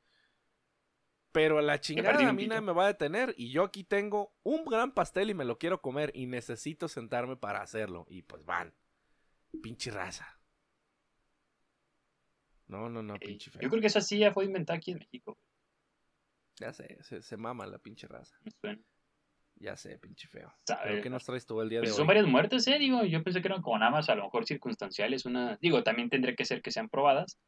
[1.31, 3.33] Pero la chingada a mí nadie me va a detener.
[3.35, 6.11] Y yo aquí tengo un gran pastel y me lo quiero comer.
[6.13, 8.05] Y necesito sentarme para hacerlo.
[8.09, 8.75] Y pues van.
[9.63, 10.39] Pinche raza.
[12.67, 13.59] No, no, no, pinche feo.
[13.59, 15.39] Yo creo que esa silla fue inventada aquí en México.
[16.57, 18.37] Ya sé, se, mama la pinche raza.
[19.63, 20.53] Ya sé, pinche feo.
[20.83, 23.05] ¿Pero qué nos traes todo el día pues de son varias muertes, eh, digo.
[23.05, 25.25] Yo pensé que eran como nada más a lo mejor circunstanciales.
[25.25, 25.57] Una...
[25.61, 27.39] Digo, también tendría que ser que sean probadas.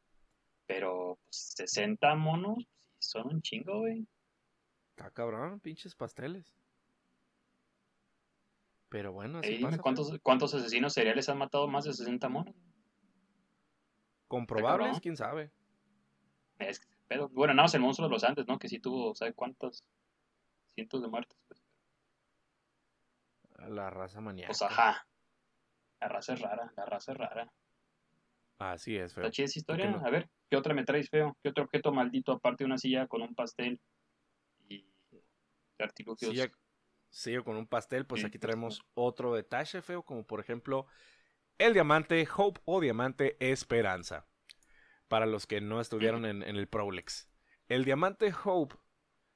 [0.65, 2.65] Pero pues, 60 monos,
[2.99, 4.07] son un chingo, güey.
[4.91, 6.55] Está cabrón, pinches pasteles.
[8.87, 12.55] Pero bueno, así pasa, ¿cuántos, ¿cuántos asesinos seriales han matado más de 60 monos?
[14.29, 15.01] ¿Comprobables?
[15.01, 15.51] ¿Quién sabe?
[16.59, 18.57] Es pero, bueno, nada más el monstruo de los Andes, ¿no?
[18.57, 19.83] Que sí tuvo, ¿sabe cuántos?
[20.73, 21.37] Cientos de muertes.
[21.47, 21.64] Pues.
[23.67, 24.47] La raza maníaca.
[24.47, 25.07] Pues ajá.
[25.99, 27.51] La raza es rara, la raza es rara.
[28.57, 29.23] Así es, feo.
[29.23, 30.01] ¿Está chida esa historia?
[30.03, 31.37] A ver, ¿qué otra me traes, feo?
[31.41, 33.79] ¿Qué otro objeto maldito aparte de una silla con un pastel
[34.69, 34.85] y
[35.79, 36.31] artilugios?
[36.31, 36.49] Silla,
[37.09, 40.87] silla con un pastel, pues aquí traemos otro detalle, feo, como por ejemplo
[41.57, 44.27] el diamante Hope o diamante Esperanza.
[45.07, 47.29] Para los que no estudiaron en, el Prolex.
[47.67, 48.75] El diamante Hope,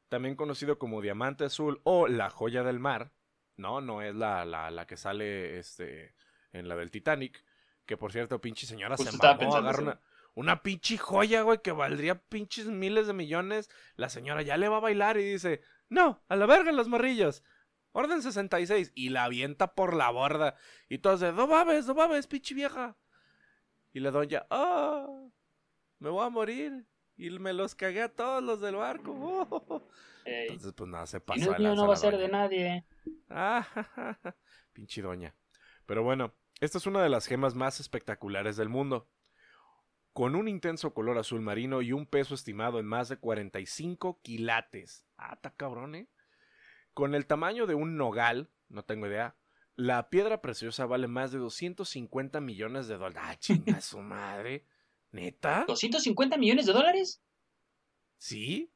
[0.08, 3.13] también conocido como diamante azul o la joya del mar,
[3.60, 6.15] no, no es la, la, la que sale este,
[6.52, 7.43] en la del Titanic,
[7.86, 10.02] que por cierto, pinche señora se mamó, agarra una,
[10.34, 13.69] una pinche joya, güey, que valdría pinches miles de millones.
[13.95, 17.43] La señora ya le va a bailar y dice, no, a la verga los morrillos.
[17.91, 18.91] Orden 66.
[18.95, 20.56] Y la avienta por la borda.
[20.88, 22.95] Y todos de, no mames, no mames, pinche vieja.
[23.91, 25.08] Y la doña, ah,
[25.98, 26.86] me voy a morir.
[27.17, 29.89] Y me los cagué a todos los del barco.
[30.29, 31.55] Entonces, pues nada, se pasó.
[31.57, 32.85] Y no, no va a ser de nadie.
[33.29, 33.65] Ah,
[34.73, 35.35] pinche doña.
[35.85, 39.09] Pero bueno, esta es una de las gemas más espectaculares del mundo.
[40.13, 45.05] Con un intenso color azul marino y un peso estimado en más de 45 quilates.
[45.17, 46.09] Ah, está cabrón, ¿eh?
[46.93, 49.35] Con el tamaño de un nogal, no tengo idea,
[49.75, 53.23] la piedra preciosa vale más de 250 millones de dólares.
[53.23, 54.65] Ah, chinga su madre.
[55.11, 55.65] ¿Neta?
[55.65, 57.23] ¿250 millones de dólares?
[58.17, 58.71] ¿Sí?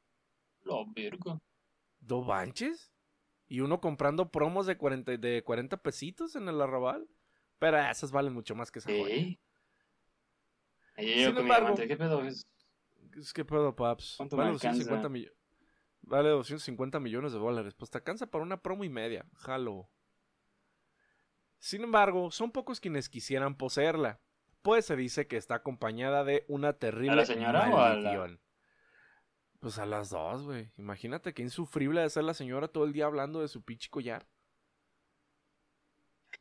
[0.63, 1.39] Lo verga.
[1.99, 2.91] ¿Dos banches?
[3.47, 7.08] ¿Y uno comprando promos de 40, de 40 pesitos en el arrabal?
[7.60, 9.38] Pero esas valen mucho más que esa ¿Eh?
[10.97, 12.45] Sin embargo, ¿qué pedo es?
[13.34, 14.17] ¿Qué pedo, paps?
[14.32, 15.38] Vale 250, millones.
[16.02, 17.73] vale 250 millones de dólares.
[17.76, 19.26] Pues te alcanza para una promo y media.
[19.36, 19.89] Jalo.
[21.60, 24.19] Sin embargo, son pocos quienes quisieran poseerla.
[24.62, 28.39] Pues se dice que está acompañada de una terrible ¿A la señora maldición.
[29.63, 30.69] Pues a las dos, güey.
[30.78, 34.28] Imagínate qué insufrible de ser la señora todo el día hablando de su pinche collar.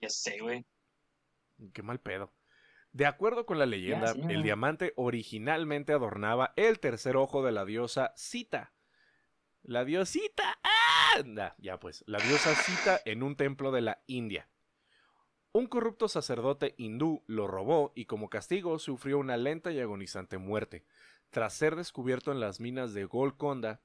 [0.00, 0.66] Ya sé, güey.
[1.72, 2.32] Qué mal pedo.
[2.90, 8.12] De acuerdo con la leyenda, el diamante originalmente adornaba el tercer ojo de la diosa
[8.16, 8.72] Sita.
[9.62, 10.58] La diosita.
[10.64, 11.54] ¡Ah!
[11.58, 14.48] ya pues, la diosa Sita en un templo de la India.
[15.52, 20.84] Un corrupto sacerdote hindú lo robó y como castigo sufrió una lenta y agonizante muerte,
[21.32, 23.80] tras ser descubierto en las minas de Golconda,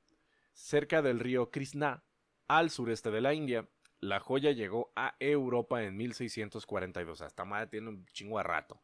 [0.53, 2.03] cerca del río Krishna,
[2.47, 3.67] al sureste de la India,
[3.99, 7.21] la joya llegó a Europa en 1642.
[7.21, 8.83] Hasta madre tiene un chingo de rato.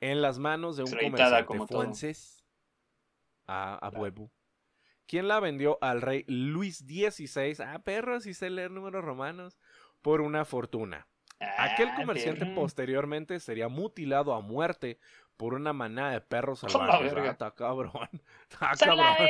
[0.00, 2.44] En las manos de un comerciante francés
[3.46, 3.90] a, a
[5.06, 9.58] quien la vendió al rey Luis XVI, ah, perros, y sé leer números romanos,
[10.02, 11.06] por una fortuna.
[11.58, 14.98] Aquel ah, comerciante posteriormente sería mutilado a muerte
[15.36, 17.12] por una manada de perros salvajes.
[17.16, 18.08] Ah, está cabrón.
[18.48, 19.28] Está cabrón.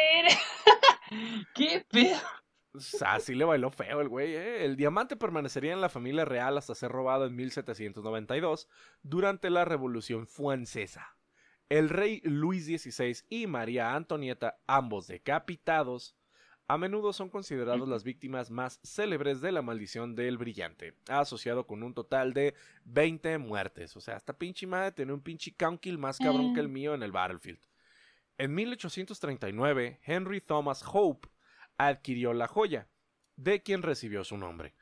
[1.54, 2.20] ¿Qué pedo?
[3.02, 4.64] Así le bailó feo el güey, ¿eh?
[4.64, 8.68] El diamante permanecería en la familia real hasta ser robado en 1792
[9.02, 11.16] durante la Revolución Francesa.
[11.68, 16.16] El rey Luis XVI y María Antonieta, ambos decapitados,
[16.66, 21.82] a menudo son considerados las víctimas más célebres de la maldición del brillante, asociado con
[21.82, 23.96] un total de 20 muertes.
[23.96, 26.94] O sea, esta pinche madre tiene un pinche count kill más cabrón que el mío
[26.94, 27.60] en el Battlefield.
[28.38, 31.28] En 1839, Henry Thomas Hope
[31.76, 32.88] adquirió la joya,
[33.36, 34.74] de quien recibió su nombre.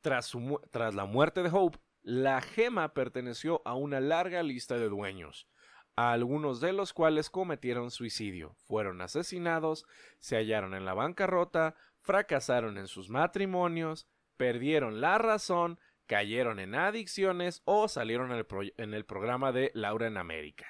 [0.00, 0.32] Tras,
[0.70, 5.48] tras la muerte de Hope, la gema perteneció a una larga lista de dueños,
[5.96, 9.86] algunos de los cuales cometieron suicidio, fueron asesinados,
[10.18, 14.06] se hallaron en la bancarrota, fracasaron en sus matrimonios,
[14.36, 20.06] perdieron la razón, cayeron en adicciones o salieron en el, en el programa de Laura
[20.06, 20.66] en América.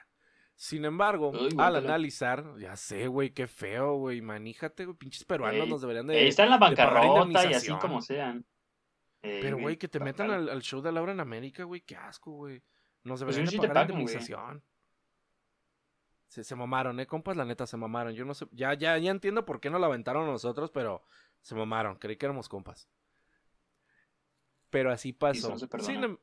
[0.55, 5.65] Sin embargo, Uy, al analizar, ya sé, güey, qué feo, güey, maníjate, güey, pinches peruanos
[5.65, 6.29] Ey, nos deberían Eh, de...
[6.29, 8.47] está en la bancarrota y así como sean.
[9.23, 11.97] Eh, Pero, güey, que te metan al, al show de Laura en América, güey, qué
[11.97, 12.63] asco, güey.
[13.03, 14.01] Nos Pues deberían de pagar güey.
[14.01, 14.63] indemnización.
[16.27, 18.13] Se, se mamaron, eh, compas, la neta, se mamaron.
[18.15, 21.05] Yo no sé, ya, ya, ya entiendo por qué no la aventaron a nosotros, pero
[21.41, 22.89] se mamaron, creí que éramos compas.
[24.71, 25.51] Pero así pasó.
[25.51, 25.93] no se perdona.
[25.93, 26.19] Sin em-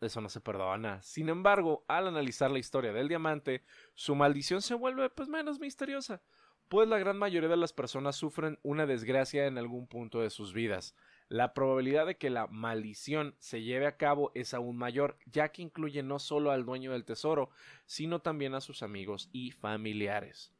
[0.00, 1.02] Eso no se perdona.
[1.02, 6.22] Sin embargo, al analizar la historia del diamante, su maldición se vuelve pues menos misteriosa,
[6.68, 10.52] pues la gran mayoría de las personas sufren una desgracia en algún punto de sus
[10.52, 10.94] vidas.
[11.28, 15.60] La probabilidad de que la maldición se lleve a cabo es aún mayor, ya que
[15.62, 17.50] incluye no solo al dueño del tesoro,
[17.84, 20.54] sino también a sus amigos y familiares.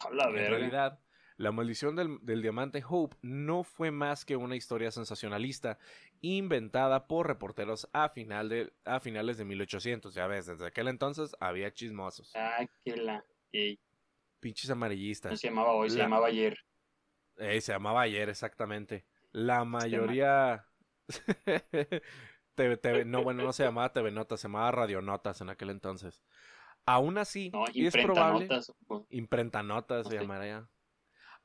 [0.00, 1.00] A la En realidad,
[1.36, 5.78] la maldición del, del diamante Hope no fue más que una historia sensacionalista
[6.20, 10.14] inventada por reporteros a, final de, a finales de 1800.
[10.14, 13.24] Ya ves, desde aquel entonces había chismosos, Ah, que la.
[14.40, 15.40] Pinches no amarillistas.
[15.40, 16.56] se llamaba hoy, se La- llamaba ayer.
[17.38, 19.04] Eh, se llamaba ayer, exactamente.
[19.34, 20.66] La Este mayoría...
[22.54, 25.70] TV, TV no, bueno, no se llamaba TV Notas, se llamaba Radio Notas en aquel
[25.70, 26.24] entonces.
[26.86, 28.46] Aún así, No, es probable...
[28.46, 28.72] notas.
[28.86, 30.22] pues, Imprenta notas se Ok.
[30.22, 30.68] llamaría.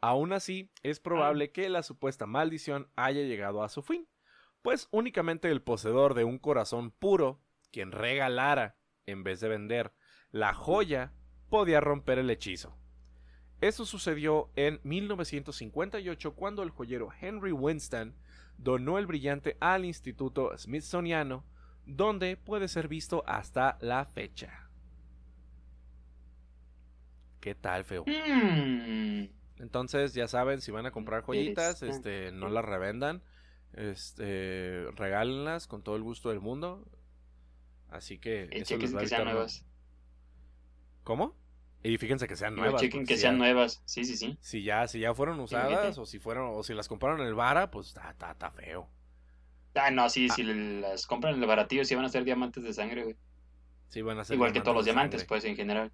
[0.02, 4.08] Aún así, es probable que la supuesta maldición haya llegado a su fin,
[4.62, 9.94] pues únicamente el poseedor de un corazón puro, quien regalara, en vez de vender,
[10.32, 11.12] la joya,
[11.50, 12.79] podía romper el hechizo.
[13.62, 18.16] Eso sucedió en 1958 cuando el joyero Henry Winston
[18.58, 21.44] donó el brillante al Instituto Smithsoniano,
[21.86, 24.70] donde puede ser visto hasta la fecha.
[27.40, 28.04] ¿Qué tal, feo?
[28.06, 33.22] Mm, Entonces, ya saben, si van a comprar joyitas, este, no las revendan.
[33.74, 36.86] Este, regálenlas con todo el gusto del mundo.
[37.90, 39.66] Así que eso les va a que sean nuevas.
[41.04, 41.36] ¿Cómo?
[41.82, 42.82] Y fíjense que sean nuevas.
[42.82, 43.82] chequen que si sean ya- nuevas.
[43.86, 44.38] Sí, sí, sí.
[44.42, 47.36] Si ya, si ya fueron usadas o si fueron o si las compraron en el
[47.36, 48.90] Vara, pues está, está, está feo.
[49.76, 50.34] Ah, no, sí, Ah.
[50.34, 53.16] si las compran en el baratillo, sí van a ser diamantes de sangre, güey.
[53.88, 55.92] Sí van a ser Igual que todos los diamantes, pues, en general.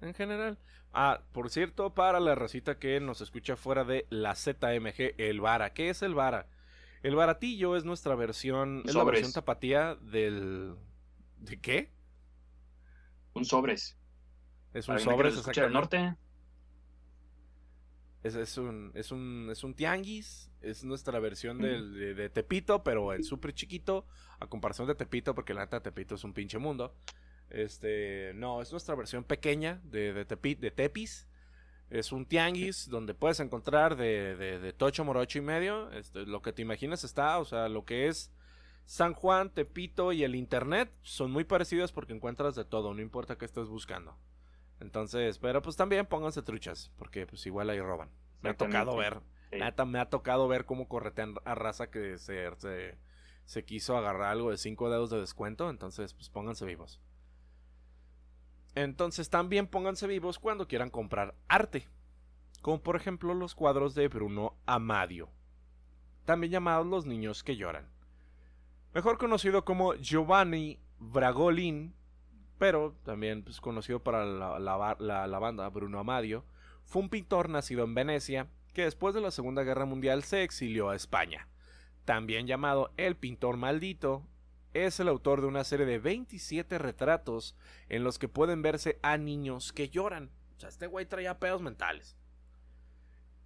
[0.00, 0.58] En general.
[0.92, 5.74] Ah, por cierto, para la recita que nos escucha fuera de la ZMG, el Vara.
[5.74, 6.48] ¿Qué es el Vara?
[7.02, 10.74] El baratillo es nuestra versión, es la versión tapatía del...
[11.38, 11.92] ¿De qué?
[13.34, 13.95] Un sobres.
[14.78, 14.96] Es un
[15.38, 15.98] escucha del exactamente.
[15.98, 16.16] norte.
[18.22, 22.82] Es, es un, es, un, es un tianguis, es nuestra versión del- de, de Tepito,
[22.82, 24.04] pero en súper chiquito,
[24.40, 26.94] a comparación de Tepito, porque la neta Tepito es un pinche mundo.
[27.50, 31.28] Este, no, es nuestra versión pequeña de, de, Tepi- de Tepis.
[31.88, 35.92] Es un tianguis donde puedes encontrar de, de, de tocho, morocho y medio.
[35.92, 38.32] Este, lo que te imaginas está, o sea, lo que es
[38.86, 43.38] San Juan, Tepito y el internet son muy parecidos porque encuentras de todo, no importa
[43.38, 44.16] qué estés buscando.
[44.80, 48.10] Entonces, pero pues también pónganse truchas, porque pues igual ahí roban.
[48.42, 49.20] Me ha tocado ver.
[49.50, 49.58] Sí.
[49.58, 52.98] neta, me ha tocado ver cómo corretean a raza que se, se,
[53.44, 57.00] se quiso agarrar algo de 5 dedos de descuento, entonces pues pónganse vivos.
[58.74, 61.88] Entonces también pónganse vivos cuando quieran comprar arte,
[62.60, 65.30] como por ejemplo los cuadros de Bruno Amadio,
[66.26, 67.88] también llamados Los Niños que Lloran.
[68.92, 71.94] Mejor conocido como Giovanni Bragolin,
[72.58, 76.44] pero también pues, conocido para la, la- la- la banda Bruno Amadio,
[76.84, 80.90] fue un pintor nacido en Venecia que después de la Segunda Guerra Mundial se exilió
[80.90, 81.48] a España.
[82.04, 84.22] También llamado el pintor maldito,
[84.74, 87.56] es el autor de una serie de 27 retratos
[87.88, 90.30] en los que pueden verse a niños que lloran.
[90.56, 92.16] O sea, este güey traía pedos mentales.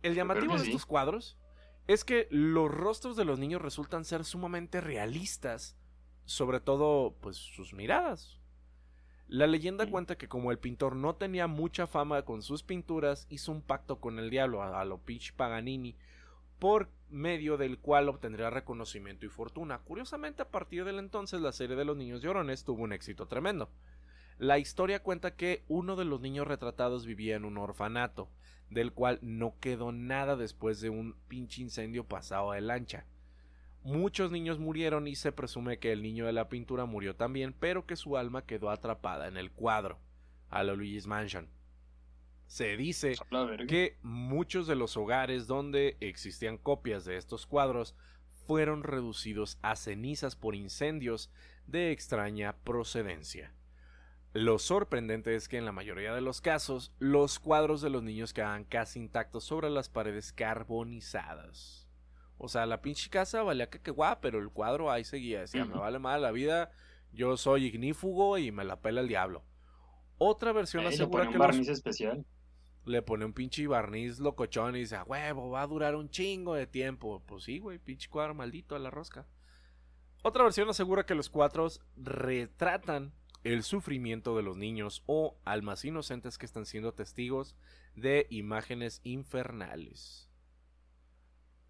[0.03, 1.37] El llamativo de estos cuadros
[1.87, 5.77] es que los rostros de los niños resultan ser sumamente realistas,
[6.25, 8.40] sobre todo pues sus miradas.
[9.31, 13.53] La leyenda cuenta que como el pintor no tenía mucha fama con sus pinturas, hizo
[13.53, 15.95] un pacto con el diablo a, a lo Pitch Paganini,
[16.59, 19.79] por medio del cual obtendría reconocimiento y fortuna.
[19.85, 23.71] Curiosamente, a partir del entonces, la serie de los niños llorones tuvo un éxito tremendo.
[24.39, 28.29] La historia cuenta que uno de los niños retratados vivía en un orfanato,
[28.69, 33.07] del cual no quedó nada después de un pinche incendio pasado de lancha.
[33.83, 37.87] Muchos niños murieron y se presume que el niño de la pintura murió también, pero
[37.87, 39.99] que su alma quedó atrapada en el cuadro,
[40.51, 41.49] a la Luigi's Mansion.
[42.47, 43.15] Se dice
[43.69, 47.95] que muchos de los hogares donde existían copias de estos cuadros
[48.47, 51.31] fueron reducidos a cenizas por incendios
[51.67, 53.55] de extraña procedencia.
[54.33, 58.33] Lo sorprendente es que en la mayoría de los casos, los cuadros de los niños
[58.33, 61.90] quedaban casi intactos sobre las paredes carbonizadas.
[62.43, 65.41] O sea, la pinche casa valía que que guau, pero el cuadro ahí seguía.
[65.41, 66.73] Decía, me vale mal la vida,
[67.13, 69.45] yo soy ignífugo y me la pela el diablo.
[70.17, 72.25] Otra versión Ahí le asegura pone un que los- barniz especial.
[72.87, 76.55] le pone un pinche barniz locochón y dice, a huevo, va a durar un chingo
[76.55, 77.23] de tiempo.
[77.27, 79.27] Pues sí, güey, pinche cuadro maldito a la rosca.
[80.23, 83.13] Otra versión asegura que los cuadros retratan
[83.45, 87.55] el sufrimiento de los niños o almas inocentes que están siendo testigos
[87.97, 90.29] de imágenes infernales.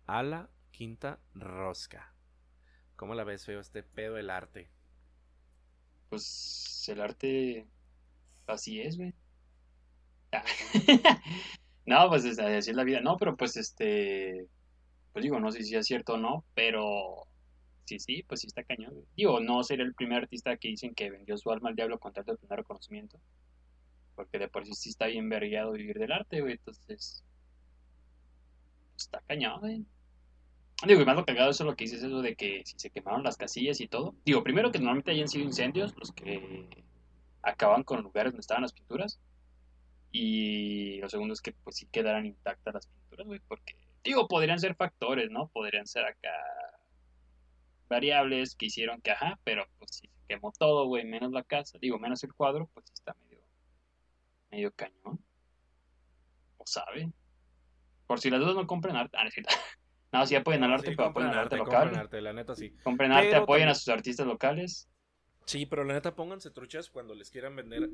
[0.07, 2.15] A la quinta rosca.
[2.97, 4.71] ¿Cómo la ves, feo, este pedo del arte?
[6.09, 7.67] Pues el arte
[8.47, 9.15] así es, güey.
[10.33, 10.45] Ah.
[11.87, 13.01] No, pues es- así es la vida.
[13.01, 14.49] No, pero pues este,
[15.13, 17.27] pues digo, no sé si es cierto o no, pero
[17.87, 18.93] sí, sí, pues sí está cañón.
[18.95, 19.07] güey.
[19.17, 22.13] Digo, no sería el primer artista que dicen que vendió su alma al diablo con
[22.13, 23.21] tal de obtener reconocimiento.
[24.15, 26.55] Porque de por sí sí está bien vergueado vivir del arte, güey.
[26.55, 27.25] Entonces, pues,
[28.97, 29.85] está cañón, güey.
[30.87, 33.23] Digo, y más lo cagado eso lo que dices, eso de que si se quemaron
[33.23, 34.15] las casillas y todo.
[34.25, 36.67] Digo, primero que normalmente hayan sido incendios los que
[37.43, 39.21] acaban con lugares donde estaban las pinturas.
[40.11, 44.59] Y lo segundo es que pues sí quedaran intactas las pinturas, güey, porque, digo, podrían
[44.59, 45.49] ser factores, ¿no?
[45.49, 46.33] Podrían ser acá
[47.89, 51.79] variables que hicieron que, ajá, pero pues si se quemó todo, güey, menos la casa,
[51.81, 53.43] digo, menos el cuadro, pues está medio,
[54.51, 55.21] medio cañón.
[56.57, 57.11] O sabe.
[58.07, 59.17] Por si las dudas no compren arte.
[59.19, 59.55] Ah, cierto.
[60.13, 62.01] No, sí apoyen al arte, sí, pero compren apoyen al arte compren local.
[62.01, 62.75] arte, la neta sí.
[62.83, 64.89] Compren arte, Pero apoyen a sus artistas locales.
[65.47, 67.91] Sí, pero la neta pónganse truchas cuando les quieran vender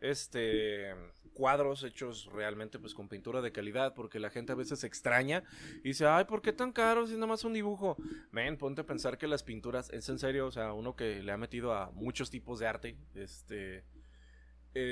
[0.00, 0.94] este
[1.32, 5.44] cuadros hechos realmente pues con pintura de calidad, porque la gente a veces se extraña
[5.84, 7.96] y dice, ay, ¿por qué tan caro si es nada más un dibujo?
[8.30, 11.32] Men, ponte a pensar que las pinturas, es en serio, o sea, uno que le
[11.32, 13.84] ha metido a muchos tipos de arte, este,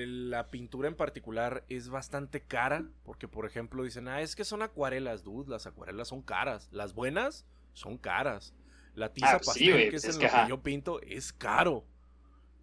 [0.07, 4.63] la pintura en particular es bastante cara, porque por ejemplo dicen, ah, es que son
[4.63, 8.55] acuarelas, dude, las acuarelas son caras, las buenas son caras.
[8.95, 11.33] La tiza Ah, sí, pastel, que es, es en que, lo que yo pinto, es
[11.33, 11.85] caro.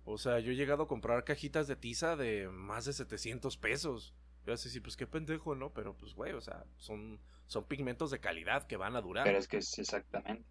[0.05, 4.13] O sea, yo he llegado a comprar cajitas de tiza de más de 700 pesos.
[4.45, 5.71] Yo así, sí, pues qué pendejo, ¿no?
[5.71, 9.23] Pero pues, güey, o sea, son, son pigmentos de calidad que van a durar.
[9.23, 10.43] Pero es que es exactamente.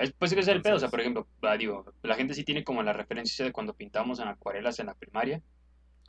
[0.00, 1.26] Es, pues es que es el pedo, o sea, por ejemplo,
[1.58, 4.94] digo, la gente sí tiene como la referencia de cuando pintamos en acuarelas en la
[4.94, 5.42] primaria.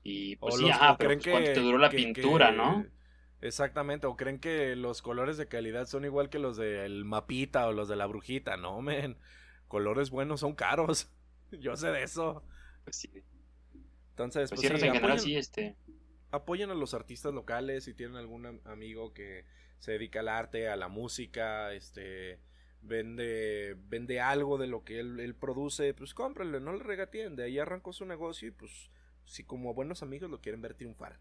[0.03, 2.49] Y pues O sí, los- ajá, pero pues cuánto que- te duró la que- pintura,
[2.51, 2.85] que- ¿no?
[3.41, 7.71] Exactamente, o creen que los colores de calidad son igual que los del mapita o
[7.71, 8.55] los de la brujita.
[8.57, 9.17] No, men.
[9.67, 11.11] Colores buenos son caros.
[11.51, 12.43] Yo sé de eso.
[12.83, 13.09] Pues sí,
[14.11, 15.75] Entonces, pues pues, sí, en general sí, este,
[16.31, 19.45] apoyen a los artistas locales si tienen algún am- amigo que
[19.79, 22.39] se dedica al arte, a la música, este
[22.81, 27.43] vende vende algo de lo que él, él produce, pues cómprale, no le regateen, de
[27.43, 28.89] ahí arrancó su negocio y pues
[29.25, 31.19] si como buenos amigos lo quieren ver triunfar.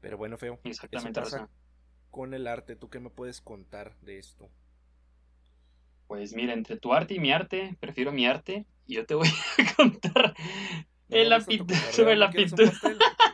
[0.00, 1.38] Pero bueno, feo, exactamente pasa.
[1.38, 1.50] razón.
[2.10, 4.50] con el arte, ¿tú qué me puedes contar de esto?
[6.06, 8.66] Pues mira, entre tu arte y mi arte, prefiero mi arte.
[8.86, 9.28] Y yo te voy
[9.58, 10.34] a contar
[11.08, 12.72] ¿No en la pintura, sobre ¿No la pintura.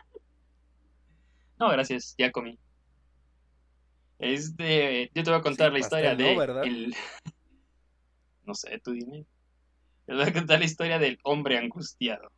[1.59, 2.59] No, gracias, ya comí.
[4.23, 6.33] Este, yo te voy a contar Sí, la historia de
[6.65, 6.95] el-
[8.47, 9.27] No sé, tú dime.
[10.07, 12.31] Te voy a contar la historia del hombre angustiado.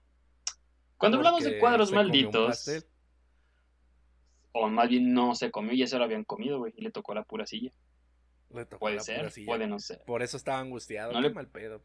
[0.96, 2.70] Cuando hablamos de cuadros se malditos,
[4.52, 7.12] o más bien no se comió, ya se lo habían comido, güey, y le tocó
[7.14, 7.70] la pura silla.
[8.50, 9.46] Le tocó Puede la pura ser, silla.
[9.46, 10.00] puede no ser.
[10.06, 11.82] Por eso estaba angustiado, No qué le- mal pedo.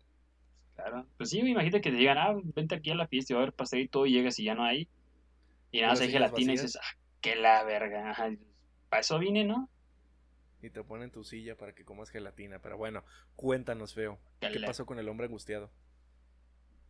[0.76, 1.06] Claro.
[1.18, 3.44] Pues sí, imagínate que te digan, ah, vente aquí a la fiesta y va a
[3.44, 4.88] haber pastel y todo, y llegas y ya no hay.
[5.72, 8.16] Y nada, sillas gelatina y dices, ah, qué la verga.
[8.90, 9.70] Para eso vine, ¿no?
[10.62, 12.60] Y te ponen tu silla para que comas gelatina.
[12.60, 13.04] Pero bueno,
[13.36, 14.20] cuéntanos, feo.
[14.40, 15.72] ¿Qué pasó con el hombre angustiado?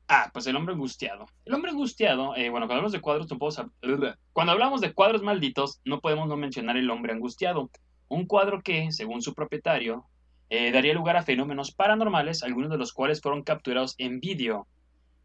[0.07, 1.28] Ah, pues el hombre angustiado.
[1.45, 5.22] El hombre angustiado, eh, bueno, cuando hablamos de cuadros, no sab- Cuando hablamos de cuadros
[5.22, 7.70] malditos, no podemos no mencionar el hombre angustiado.
[8.07, 10.05] Un cuadro que, según su propietario,
[10.49, 14.67] eh, daría lugar a fenómenos paranormales, algunos de los cuales fueron capturados en vídeo,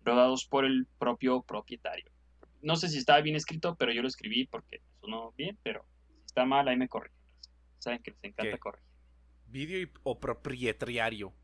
[0.05, 2.11] rodados por el propio propietario.
[2.61, 5.87] No sé si estaba bien escrito, pero yo lo escribí porque sonó bien, pero
[6.19, 7.24] si está mal, ahí me corrigen.
[7.85, 8.59] Saben que les encanta ¿Qué?
[8.59, 8.89] corregir.
[9.49, 11.35] ¿Vídeo y- o propietario?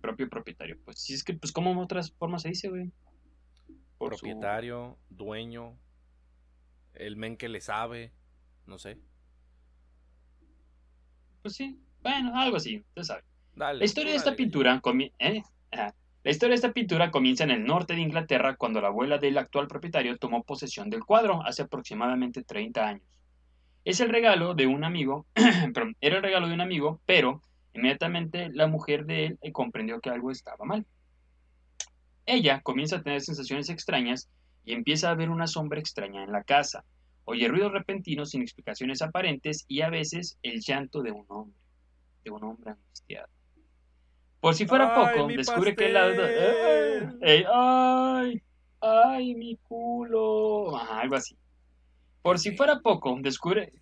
[0.00, 0.76] Propio propietario.
[0.84, 2.90] Pues sí, es que, pues, ¿cómo en otras formas se dice, güey?
[3.98, 5.78] Por su- Propietario, dueño,
[6.94, 8.10] el men que le sabe,
[8.66, 8.98] no sé.
[11.42, 13.22] Pues sí, bueno, algo así, usted sabe.
[13.54, 13.78] Dale.
[13.78, 15.42] La historia de esta dale, pintura comi- ¿eh?
[15.70, 15.94] Ajá.
[16.24, 19.38] La historia de esta pintura comienza en el norte de Inglaterra cuando la abuela del
[19.38, 23.06] actual propietario tomó posesión del cuadro hace aproximadamente 30 años.
[23.84, 25.26] Es el regalo de un amigo,
[25.74, 27.42] perdón, era el regalo de un amigo, pero
[27.74, 30.86] inmediatamente la mujer de él eh, comprendió que algo estaba mal.
[32.26, 34.28] Ella comienza a tener sensaciones extrañas
[34.64, 36.84] y empieza a ver una sombra extraña en la casa.
[37.24, 41.58] Oye ruidos repentinos sin explicaciones aparentes y a veces el llanto de un hombre,
[42.24, 43.28] de un hombre angustiado.
[44.40, 46.06] Por si fuera ¡Ay, poco, descubre que la...
[46.06, 47.18] pastel!
[47.22, 48.42] ¡Ey, ay!
[48.80, 50.76] ay, mi culo.
[50.76, 51.36] Ajá, algo así.
[52.22, 53.72] Por si fuera poco, descubre.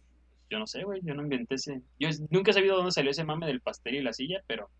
[0.48, 1.82] Yo no sé, güey, yo no inventé ese.
[1.98, 4.70] Yo nunca he sabido dónde salió ese mame del pastel y la silla, pero.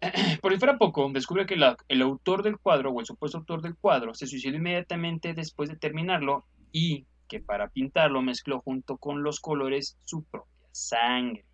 [0.40, 3.76] Por si fuera poco, descubre que el autor del cuadro, o el supuesto autor del
[3.76, 9.40] cuadro, se suicidó inmediatamente después de terminarlo y que para pintarlo mezcló junto con los
[9.40, 11.44] colores su propia sangre.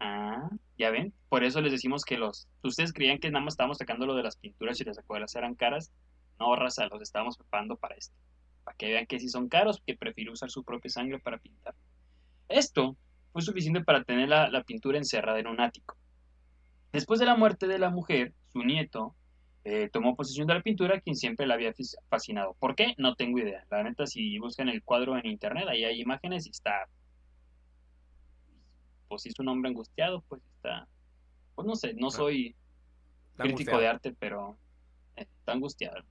[0.00, 2.48] Ah, ya ven, por eso les decimos que los.
[2.62, 5.54] Ustedes creían que nada más estábamos sacando lo de las pinturas y las acuarelas eran
[5.54, 5.92] caras.
[6.38, 8.14] No, raza, los estábamos preparando para esto.
[8.68, 11.74] Para que vean que si son caros, que prefirió usar su propia sangre para pintar.
[12.48, 12.96] Esto
[13.32, 15.96] fue suficiente para tener la, la pintura encerrada en un ático.
[16.92, 19.14] Después de la muerte de la mujer, su nieto
[19.64, 21.72] eh, tomó posesión de la pintura, quien siempre la había
[22.10, 22.56] fascinado.
[22.58, 22.94] ¿Por qué?
[22.98, 23.64] No tengo idea.
[23.70, 26.88] La neta, si buscan el cuadro en internet, ahí hay imágenes y está
[29.08, 30.86] pues si es un hombre angustiado, pues está,
[31.54, 32.54] pues no sé, no soy
[33.36, 34.58] crítico de arte, pero
[35.16, 36.04] eh, está angustiado,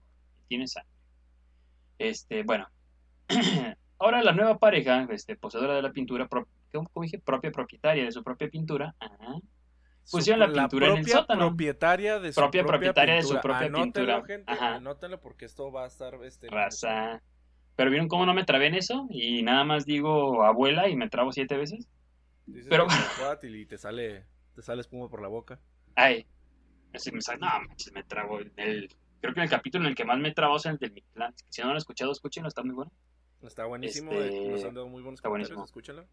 [0.48, 0.97] tiene sangre.
[1.98, 2.68] Este, bueno,
[4.00, 7.20] ahora la nueva pareja, este, poseedora de la pintura, ¿cómo dije?
[7.20, 8.96] Propia propietaria de su propia pintura,
[10.12, 11.48] pusieron la pintura en el sótano.
[11.48, 14.24] Propietaria de su propia, propietaria de su propia pintura.
[14.48, 17.22] Anótenlo porque esto va a estar este, raza.
[17.76, 21.10] Pero vieron cómo no me trabé en eso y nada más digo abuela y me
[21.10, 21.88] trabo siete veces.
[22.48, 22.88] Dices pero
[23.44, 24.26] y te sale,
[24.56, 25.60] te sale espuma por la boca.
[25.96, 26.26] Ay,
[26.94, 27.48] así me sale, no,
[27.94, 28.40] me trago.
[28.56, 28.90] El,
[29.28, 31.34] creo que en el capítulo en el que más me trabo es el del Mictlán.
[31.50, 32.92] Si no lo han escuchado, escúchenlo, está muy bueno.
[33.42, 35.64] Está buenísimo, este, nos han dado muy buenos está buenísimo.
[35.64, 36.08] escúchalo.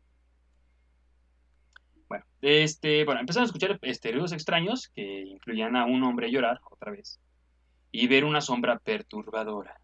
[2.09, 6.61] Bueno, este, bueno, empezaron a escuchar este, ruidos extraños que incluían a un hombre llorar
[6.71, 7.21] otra vez
[7.93, 9.81] y ver una sombra perturbadora,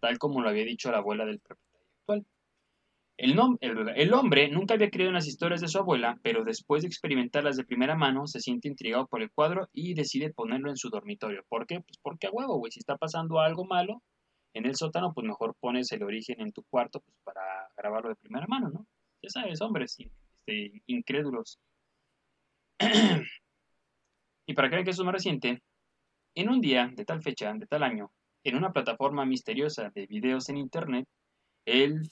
[0.00, 1.58] tal como lo había dicho la abuela del actual.
[3.18, 6.88] El, el, hombre nunca había creído en las historias de su abuela, pero después de
[6.88, 10.88] experimentarlas de primera mano, se siente intrigado por el cuadro y decide ponerlo en su
[10.88, 11.44] dormitorio.
[11.48, 11.80] ¿Por qué?
[11.80, 12.72] Pues porque a huevo, güey.
[12.72, 14.02] Si está pasando algo malo
[14.54, 17.42] en el sótano, pues mejor pones el origen en tu cuarto pues para
[17.76, 18.86] grabarlo de primera mano, ¿no?
[19.22, 21.58] Ya sabes, hombres este, incrédulos.
[24.46, 25.62] y para vean que eso es más reciente,
[26.34, 28.10] en un día de tal fecha, de tal año,
[28.44, 31.06] en una plataforma misteriosa de videos en internet,
[31.64, 32.08] el,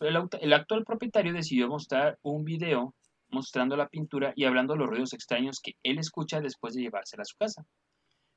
[0.52, 2.94] actual propietario decidió mostrar un video
[3.28, 7.22] mostrando la pintura y hablando de los ruidos extraños que él escucha después de llevársela
[7.22, 7.64] a su casa.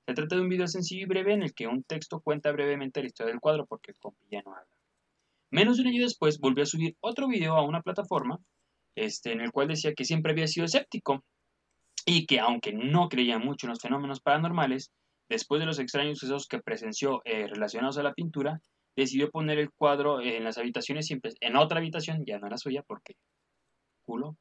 [0.06, 3.02] Se trata de un video sencillo y breve en el que un texto cuenta brevemente
[3.02, 4.66] la historia del cuadro porque el compi habla.
[5.50, 8.40] Menos de un año después volvió a subir otro video a una plataforma
[8.96, 11.24] este, en el cual decía que siempre había sido escéptico
[12.06, 14.92] y que aunque no creía mucho en los fenómenos paranormales,
[15.30, 18.62] después de los extraños sucesos que presenció eh, relacionados a la pintura,
[18.96, 23.16] decidió poner el cuadro en las habitaciones, en otra habitación, ya no era suya porque
[24.06, 24.38] culo,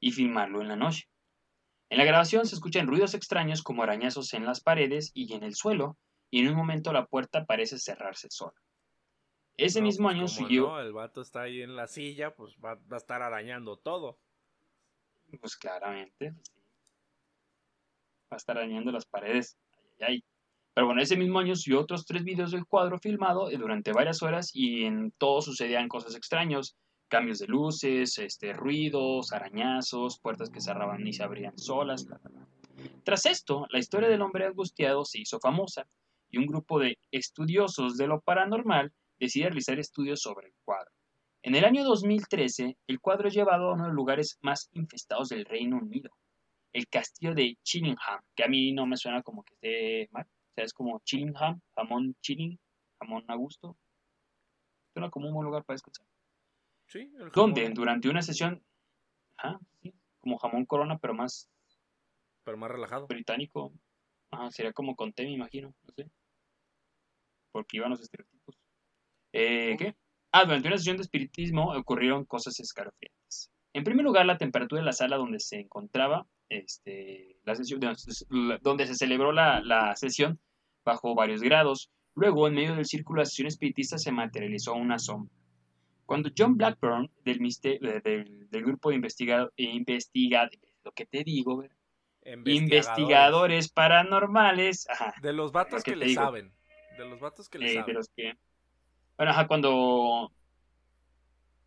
[0.00, 1.04] y filmarlo en la noche.
[1.90, 5.54] En la grabación se escuchan ruidos extraños como arañazos en las paredes y en el
[5.54, 5.96] suelo,
[6.30, 8.54] y en un momento la puerta parece cerrarse sola.
[9.56, 10.68] Ese mismo pues año siguió.
[10.68, 14.18] No, el vato está ahí en la silla, pues va, va a estar arañando todo.
[15.40, 16.34] Pues claramente,
[18.30, 19.58] Va a estar arañando las paredes.
[19.72, 20.24] Ay, ay, ay.
[20.78, 24.22] Pero bueno, ese mismo año subió otros tres videos del cuadro filmado eh, durante varias
[24.22, 26.76] horas y en todo sucedían cosas extrañas.
[27.08, 32.06] Cambios de luces, este, ruidos, arañazos, puertas que cerraban y se abrían solas.
[33.02, 35.88] Tras esto, la historia del hombre angustiado se hizo famosa
[36.30, 40.92] y un grupo de estudiosos de lo paranormal decide realizar estudios sobre el cuadro.
[41.42, 45.30] En el año 2013, el cuadro es llevado a uno de los lugares más infestados
[45.30, 46.10] del Reino Unido,
[46.72, 50.24] el castillo de Chillingham, que a mí no me suena como que esté mal,
[50.62, 52.58] es como Chillingham, jamón chilling,
[53.00, 53.76] jamón a gusto.
[54.92, 56.06] Suena como un buen lugar para descansar.
[56.86, 58.64] Sí, Donde durante una sesión,
[60.20, 61.48] como jamón corona, pero más...
[62.44, 63.06] Pero más relajado.
[63.06, 63.72] Británico.
[64.50, 66.10] sería como con té, me imagino, no sé.
[67.52, 68.58] Porque iban los estereotipos.
[69.32, 69.96] Eh, ¿Qué?
[70.32, 73.50] Ah, durante una sesión de espiritismo ocurrieron cosas escalofriantes.
[73.74, 77.80] En primer lugar, la temperatura de la sala donde se encontraba este, la sesión,
[78.62, 80.40] donde se celebró la, la sesión
[80.88, 81.90] bajo varios grados.
[82.14, 85.32] Luego, en medio del círculo de sesión espiritista, se materializó una sombra.
[86.06, 87.38] Cuando John Blackburn, del,
[88.02, 90.48] del, del grupo de investigadores, investiga,
[90.82, 91.62] lo que te digo,
[92.24, 94.86] investigadores paranormales,
[95.20, 96.50] de los vatos que, le saben,
[96.96, 97.86] de los vatos que le saben.
[97.86, 98.34] De los que,
[99.16, 100.32] bueno, ajá, cuando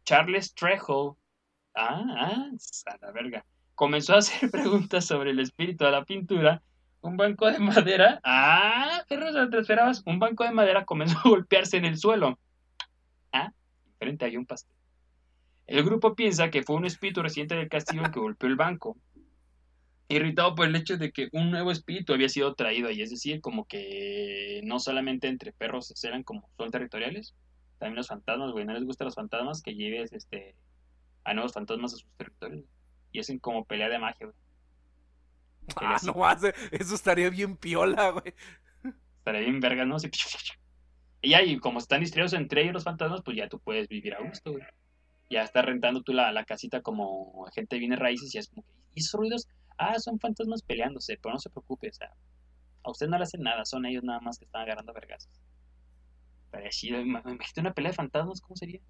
[0.04, 1.18] Charles Trejo,
[1.76, 2.50] ah, ah,
[2.88, 3.46] a la verga,
[3.76, 6.64] comenzó a hacer preguntas sobre el espíritu de la pintura,
[7.02, 8.20] un banco de madera.
[8.24, 9.04] ¡Ah!
[9.08, 10.04] ¿Qué rosa te esperabas?
[10.06, 12.40] Un banco de madera comenzó a golpearse en el suelo.
[13.32, 13.52] Ah,
[13.94, 14.76] enfrente hay un pastel.
[15.68, 18.98] El grupo piensa que fue un espíritu reciente del castillo que golpeó el banco.
[20.10, 23.02] irritado por el hecho de que un nuevo espíritu había sido traído ahí.
[23.02, 27.34] Es decir, como que no solamente entre perros eran como son territoriales,
[27.80, 28.66] también los fantasmas, güey.
[28.66, 30.56] No les gustan los fantasmas que lleves este,
[31.24, 32.66] a nuevos fantasmas a sus territorios.
[33.14, 34.41] Y hacen como pelea de magia, güey.
[35.82, 36.14] Ah, no
[36.72, 38.34] eso estaría bien piola, güey.
[39.20, 39.98] Estaría bien verga, ¿no?
[41.22, 44.16] Y ya, y como están distraídos entre ellos los fantasmas, pues ya tú puedes vivir
[44.16, 44.64] a gusto, güey.
[45.30, 49.00] Ya estás rentando tú la, la casita como gente viene raíces y es como ¿y
[49.00, 49.48] esos ruidos?
[49.78, 52.12] Ah, son fantasmas peleándose, pero no se preocupe, o sea,
[52.84, 55.32] a usted no le hacen nada, son ellos nada más que están agarrando vergazos.
[56.50, 58.82] Parecido, imagínate una pelea de fantasmas, ¿cómo sería?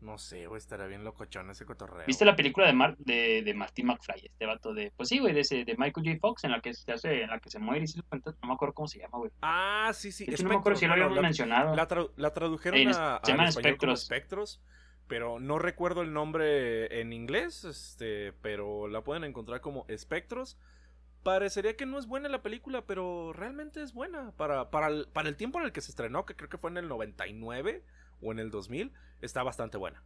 [0.00, 2.06] No sé, güey, estaría bien locochón ese cotorreo.
[2.06, 4.26] ¿Viste la película de, Mar de, de Martin McFly?
[4.26, 4.92] Este vato de.
[4.96, 6.18] Pues sí, güey, de, ese, de Michael J.
[6.20, 8.32] Fox, en la que se hace, en la que se muere y se cuenta.
[8.42, 9.30] No me acuerdo cómo se llama, güey.
[9.42, 10.26] Ah, sí, sí.
[10.42, 11.74] no me acuerdo si lo habíamos mencionado.
[11.74, 14.02] La, la tradujeron a, se llaman espectros.
[14.02, 14.62] espectros.
[15.08, 20.58] Pero no recuerdo el nombre en inglés, este, pero la pueden encontrar como espectros.
[21.22, 24.32] Parecería que no es buena la película, pero realmente es buena.
[24.32, 26.70] Para, para, el, para el tiempo en el que se estrenó, que creo que fue
[26.70, 27.82] en el 99
[28.20, 30.02] o en el 2000, está bastante buena.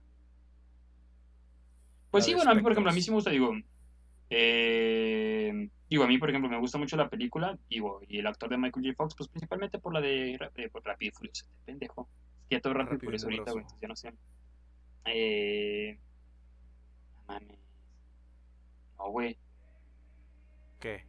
[2.10, 3.52] Pues sí, bueno, a mí, por ejemplo, a mí sí me gusta, digo,
[4.28, 8.50] eh, digo, a mí, por ejemplo, me gusta mucho la película, digo, y el actor
[8.50, 8.96] de Michael J.
[8.96, 12.08] Fox, pues principalmente por la de, de por Rápido y Furioso, pendejo.
[12.42, 14.12] Es que ya todo Rápido y Furioso ahorita, güey, ya no sé.
[15.04, 15.98] Eh,
[17.26, 17.58] mames.
[18.98, 19.38] No, güey.
[20.80, 21.04] ¿Qué?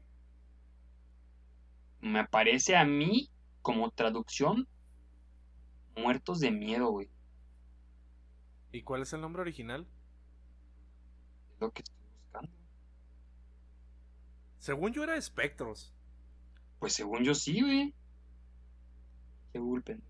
[2.01, 3.30] Me aparece a mí
[3.62, 4.68] como traducción
[5.96, 7.10] Muertos de miedo, güey.
[8.72, 9.88] ¿Y cuál es el nombre original?
[11.64, 12.52] lo que estoy buscando.
[14.60, 15.94] Según yo era Espectros.
[16.80, 17.94] Pues según yo sí, güey.
[19.54, 20.04] Qué gulpen.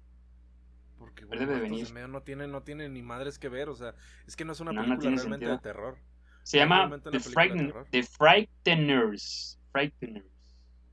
[0.97, 1.91] Porque bueno, debe venir.
[2.09, 3.93] no tiene, no tiene ni madres que ver, o sea,
[4.25, 5.97] es que no es una película realmente de terror.
[6.43, 9.59] Se llama The, Frighten The, Frighteners.
[9.71, 10.25] Frighteners.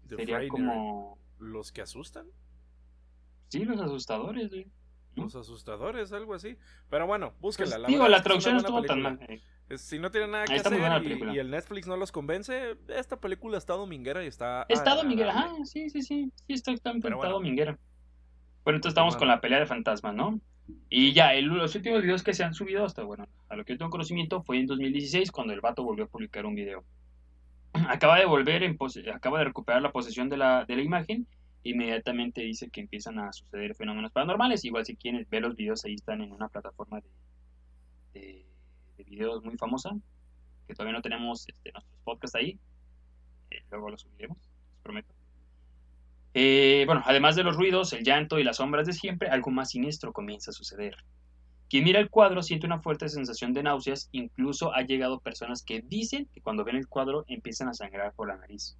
[0.09, 1.19] Sería como.
[1.39, 2.27] ¿Los que asustan?
[3.49, 4.67] Sí, los asustadores, güey.
[5.21, 6.57] Los asustadores, algo así.
[6.89, 7.77] Pero bueno, búsquenla.
[7.77, 9.19] Pues, la digo, la traducción no estuvo tan mal.
[9.29, 9.41] Eh.
[9.79, 10.73] Si no tiene nada que hacer
[11.33, 14.67] y, el Netflix no los convence, esta película está dominguera y está...
[14.69, 17.21] Está dominguera, ajá, sí, sí, sí, sí, está, está, bueno.
[17.23, 17.79] dominguera.
[18.65, 20.41] Bueno, entonces estamos con la pelea de fantasmas, ¿no?
[20.89, 23.75] Y ya, el, los últimos videos que se han subido hasta, bueno, a lo que
[23.75, 26.85] yo tengo conocimiento fue en 2016 cuando el vato volvió a publicar un video.
[27.89, 28.77] Acaba de volver, en
[29.15, 31.29] acaba de recuperar la posesión de la, de la imagen
[31.63, 34.65] inmediatamente dice que empiezan a suceder fenómenos paranormales.
[34.65, 37.01] Igual si quieren ver los videos, ahí están en una plataforma
[38.13, 38.45] de,
[38.97, 39.91] de, videos muy famosa,
[40.69, 42.59] que todavía no tenemos este, nuestros podcasts ahí.
[43.51, 45.13] Eh, luego los subiremos, les prometo.
[46.33, 49.71] Eh, bueno, además de los ruidos, el llanto y las sombras de siempre, algo más
[49.71, 50.97] siniestro comienza a suceder.
[51.69, 55.83] Quien mira el cuadro siente una fuerte sensación de náuseas, incluso ha llegado personas que
[55.83, 58.77] dicen que cuando ven el cuadro empiezan a sangrar por la nariz.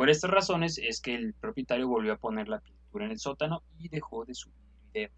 [0.00, 3.62] Por estas razones es que el propietario volvió a poner la pintura en el sótano
[3.78, 4.56] y dejó de subir
[4.94, 5.12] videos.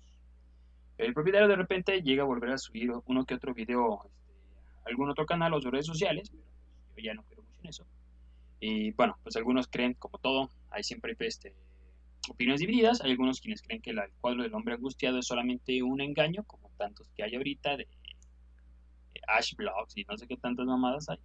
[0.99, 4.33] El propietario de repente llega a volver a subir uno que otro video este,
[4.85, 7.87] algún otro canal o sus redes sociales, pero yo ya no creo mucho en eso.
[8.59, 11.55] Y bueno, pues algunos creen, como todo, hay siempre este,
[12.29, 13.03] opiniones divididas.
[13.03, 16.71] Hay algunos quienes creen que el cuadro del hombre angustiado es solamente un engaño, como
[16.77, 17.87] tantos que hay ahorita, de,
[19.15, 19.21] de
[19.57, 21.19] Blogs y no sé qué tantas mamadas hay.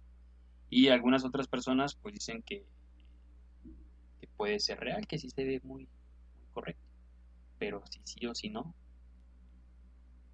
[0.70, 2.64] Y algunas otras personas pues dicen que
[4.38, 5.86] puede ser real, que sí se ve muy,
[6.54, 6.82] correcto.
[7.58, 8.74] Pero si sí o si no,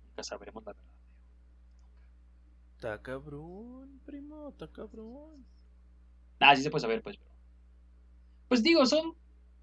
[0.07, 0.89] nunca sabremos la verdad.
[2.77, 5.45] Está cabrón, primo, está cabrón.
[6.39, 7.19] Ah, sí se puede saber, pues.
[8.49, 9.15] Pues digo, son.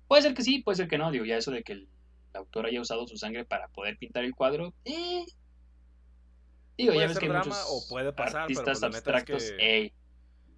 [0.07, 1.11] Puede ser que sí, puede ser que no.
[1.11, 1.87] Digo, ya eso de que el,
[2.33, 4.73] autor haya usado su sangre para poder pintar el cuadro.
[4.85, 5.25] Eh.
[6.77, 9.51] Digo, ya ves que muchos o puede pasar, artistas pero pues abstractos.
[9.51, 9.93] que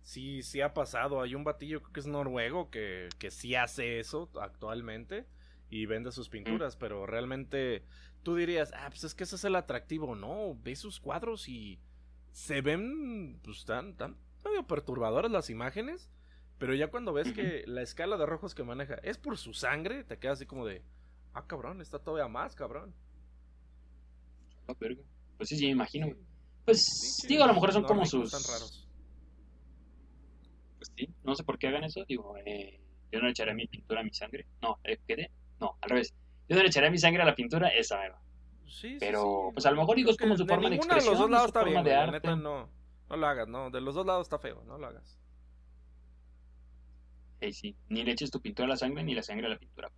[0.04, 1.22] sí, sí ha pasado.
[1.22, 5.26] Hay un batillo que es noruego que, que sí hace eso actualmente
[5.70, 7.84] y vende sus pinturas, pero realmente
[8.22, 10.56] tú dirías, ah, pues es que ese es el atractivo, ¿no?
[10.64, 11.80] Ves sus cuadros y
[12.32, 16.10] se ven, pues tan, tan medio perturbadores las imágenes,
[16.60, 20.04] pero ya cuando ves que la escala de rojos que maneja es por su sangre,
[20.04, 20.84] te quedas así como de,
[21.34, 22.94] ah, cabrón, está todavía más, cabrón.
[24.68, 26.16] Ah, pues sí, sí, me imagino.
[26.66, 28.32] Pues digo, a lo mejor son como sus...
[28.32, 28.83] raros
[30.90, 32.80] pues no sé por qué hagan eso, digo, eh,
[33.12, 35.30] yo no le echaré mi pintura a mi sangre, no, eh, ¿qué
[35.60, 36.14] No, al revés,
[36.50, 38.10] yo no le echaré mi sangre a la pintura, esa me
[38.68, 41.06] Sí, Pero, pues a lo mejor digo, es como su forma de expresión.
[41.06, 42.36] de los dos lados está bien, de arte.
[42.36, 42.70] no,
[43.10, 45.20] no lo hagas, no, de los dos lados está feo, no lo hagas.
[47.40, 49.60] Hey, sí, ni le eches tu pintura a la sangre ni la sangre a la
[49.60, 49.92] pintura.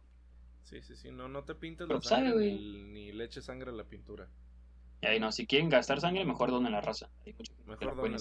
[0.64, 3.84] Sí, sí, sí, no, no te pintes la sangre ni, le eches sangre a la
[3.84, 4.28] pintura.
[5.02, 7.10] Y ahí no, si quieren gastar sangre, mejor donen la raza.
[7.26, 8.20] Hay mejor donen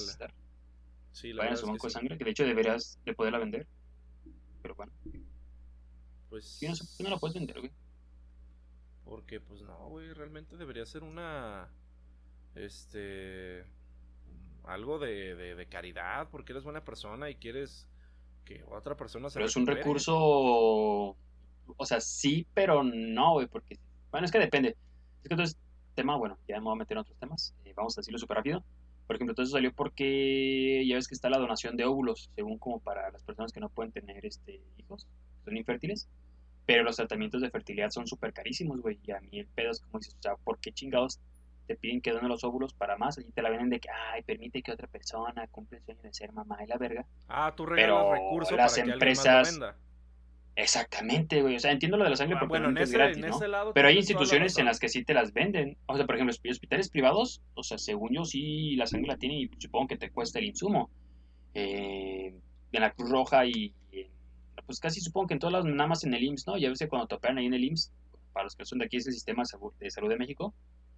[1.14, 1.98] Sí, la vayan a su banco de sí.
[1.98, 3.68] sangre, que de hecho deberías de poderla vender.
[4.62, 4.92] Pero bueno,
[6.28, 6.58] Pues.
[6.68, 7.72] no sé no la puedes vender, güey.
[9.04, 11.70] Porque, pues no, güey, realmente debería ser una.
[12.56, 13.64] Este.
[14.64, 17.86] Algo de, de, de caridad, porque eres buena persona y quieres
[18.44, 23.78] que otra persona se Pero es un recurso, o sea, sí, pero no, güey, porque,
[24.10, 24.70] bueno, es que depende.
[25.22, 25.58] Es que entonces,
[25.94, 28.38] tema, bueno, ya me voy a meter en otros temas, eh, vamos a decirlo súper
[28.38, 28.64] rápido.
[29.06, 32.80] Por ejemplo, eso salió porque ya ves que está la donación de óvulos, según como
[32.80, 35.06] para las personas que no pueden tener este hijos,
[35.44, 36.08] son infértiles.
[36.66, 38.98] Pero los tratamientos de fertilidad son súper carísimos, güey.
[39.02, 41.20] Y a mí el pedo es como dices, o sea, ¿por qué chingados
[41.66, 43.18] te piden que donen los óvulos para más?
[43.18, 46.14] Y te la venden de que, ay, permite que otra persona cumpla el sueño de
[46.14, 47.04] ser mamá y la verga.
[47.28, 49.83] Ah, tú regalas Pero recursos las para que empresas- alguien más lo venda.
[50.56, 51.56] Exactamente, güey.
[51.56, 53.24] O sea, entiendo lo de la sangre Ah, porque bueno, en realmente es ese, gratis,
[53.24, 53.36] en ¿no?
[53.36, 55.76] ese lado Pero hay la instituciones en las que sí te las venden.
[55.86, 59.16] O sea, por ejemplo, hosp- hospitales privados, o sea, según yo sí la sangre la
[59.16, 60.90] tienen y supongo que te cuesta el insumo.
[61.54, 62.34] Eh,
[62.72, 64.10] en la Cruz Roja y eh,
[64.66, 66.56] pues casi supongo que en todas las, nada más en el IMSS, ¿no?
[66.58, 67.92] Ya ves que cuando te operan ahí en el IMSS,
[68.32, 70.54] para los que son de aquí es el Sistema de Salud- de Salud de México,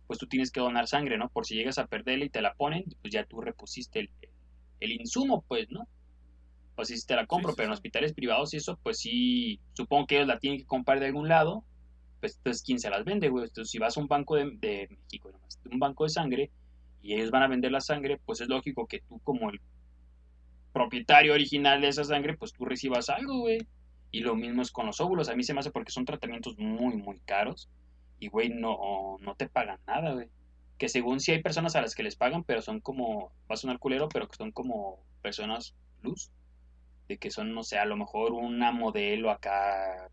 [0.07, 1.28] pues tú tienes que donar sangre, ¿no?
[1.28, 4.11] Por si llegas a perderla y te la ponen, pues ya tú repusiste el,
[4.80, 5.86] el insumo, pues, ¿no?
[6.77, 7.79] O si te la compro, sí, pero en sí.
[7.79, 11.29] hospitales privados y eso, pues sí, supongo que ellos la tienen que comprar de algún
[11.29, 11.64] lado,
[12.20, 13.45] pues entonces quién se las vende, güey.
[13.45, 16.51] Entonces si vas a un banco de, de México, nomás, un banco de sangre,
[17.03, 19.61] y ellos van a vender la sangre, pues es lógico que tú como el
[20.72, 23.66] propietario original de esa sangre, pues tú recibas algo, güey.
[24.11, 26.59] Y lo mismo es con los óvulos, a mí se me hace porque son tratamientos
[26.59, 27.68] muy, muy caros,
[28.18, 30.29] y güey, no, no te pagan nada, güey.
[30.79, 33.57] Que según sí hay personas a las que les pagan, pero son como, va a
[33.57, 36.31] sonar culero, pero que son como personas luz
[37.09, 40.11] de que son, no sé, a lo mejor una modelo acá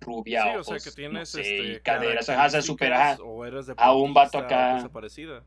[0.00, 2.50] rubia, Sí, o sea, que tienes no sé, este, caderas, ajá,
[2.86, 3.14] ajá.
[3.14, 4.72] características, o eres a un vato acá.
[4.72, 5.44] cosa parecida.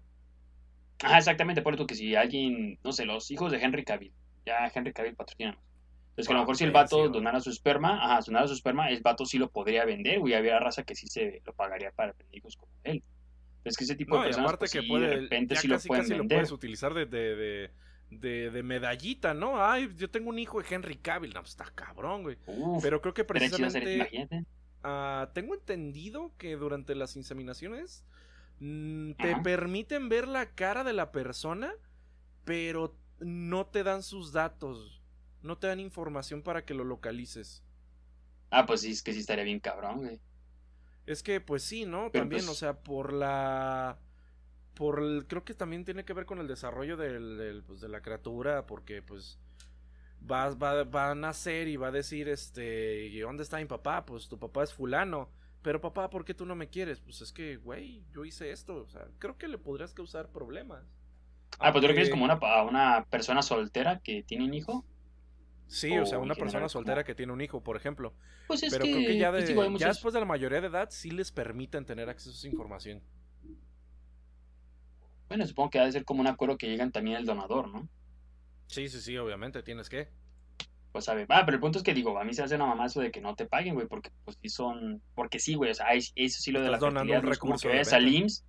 [1.02, 4.14] Ajá, exactamente, por eso que si alguien, no sé, los hijos de Henry Cavill,
[4.46, 5.62] ya Henry Cavill patrocínanos.
[6.12, 8.90] Entonces que a lo mejor si el vato donara su esperma, ajá, donara su esperma,
[8.90, 12.14] el vato sí lo podría vender, güey, había raza que sí se lo pagaría para
[12.14, 13.04] tener hijos como él.
[13.66, 15.68] Es que ese tipo No, de personas, aparte pues, que sí, puede, de repente sí
[15.68, 16.28] lo pueden casi lo vender.
[16.28, 17.72] puedes utilizar de, de, de,
[18.20, 19.64] de, de medallita, ¿no?
[19.64, 21.34] Ay, yo tengo un hijo de Henry Cavill.
[21.34, 22.38] No, pues está cabrón, güey.
[22.46, 24.46] Uf, Pero creo que precisamente
[24.84, 28.06] ah, tengo entendido que durante las inseminaciones
[28.60, 29.44] mm, te Ajá.
[29.44, 31.74] permiten ver la cara de la persona,
[32.46, 35.02] pero no te dan sus datos.
[35.42, 37.64] No te dan información para que lo localices.
[38.50, 40.20] Ah, pues sí, es que sí estaría bien cabrón, güey.
[41.06, 42.12] Es que, pues sí, ¿no?
[42.12, 44.00] Pero, también, pues- o sea, por la.
[44.76, 47.88] Por el, creo que también tiene que ver con el desarrollo del, del, pues, de
[47.90, 49.40] la criatura, porque pues
[50.30, 54.06] va, va, va a nacer y va a decir, este, ¿y ¿dónde está mi papá?
[54.06, 55.30] Pues tu papá es fulano.
[55.62, 57.00] Pero papá, ¿por qué tú no me quieres?
[57.00, 58.76] Pues es que, güey, yo hice esto.
[58.84, 60.84] O sea, creo que le podrías causar problemas.
[61.58, 64.86] Ah, pues tú Aunque- refieres como una, a una persona soltera que tiene un hijo.
[65.68, 68.14] Sí, o sea, o una persona general, soltera como- que tiene un hijo, por ejemplo.
[68.46, 70.26] Pues es Pero que, creo que ya, pues de- digo, hay ya después de la
[70.28, 73.02] mayoría de edad sí les permiten tener acceso a esa información.
[75.28, 77.88] Bueno, supongo que ha de ser como un acuerdo que llegan también el donador, ¿no?
[78.68, 80.10] Sí, sí, sí, obviamente, tienes que.
[80.92, 81.26] Pues sabe.
[81.30, 83.12] Ah, pero el punto es que digo, a mí se hace una mamá eso de
[83.12, 85.02] que no te paguen, güey, porque pues sí son.
[85.14, 87.26] Porque sí, güey, o sea, es- eso sí lo de la Estás donando fertilidad un
[87.26, 88.08] no es como que vayas al.
[88.08, 88.46] IMSS.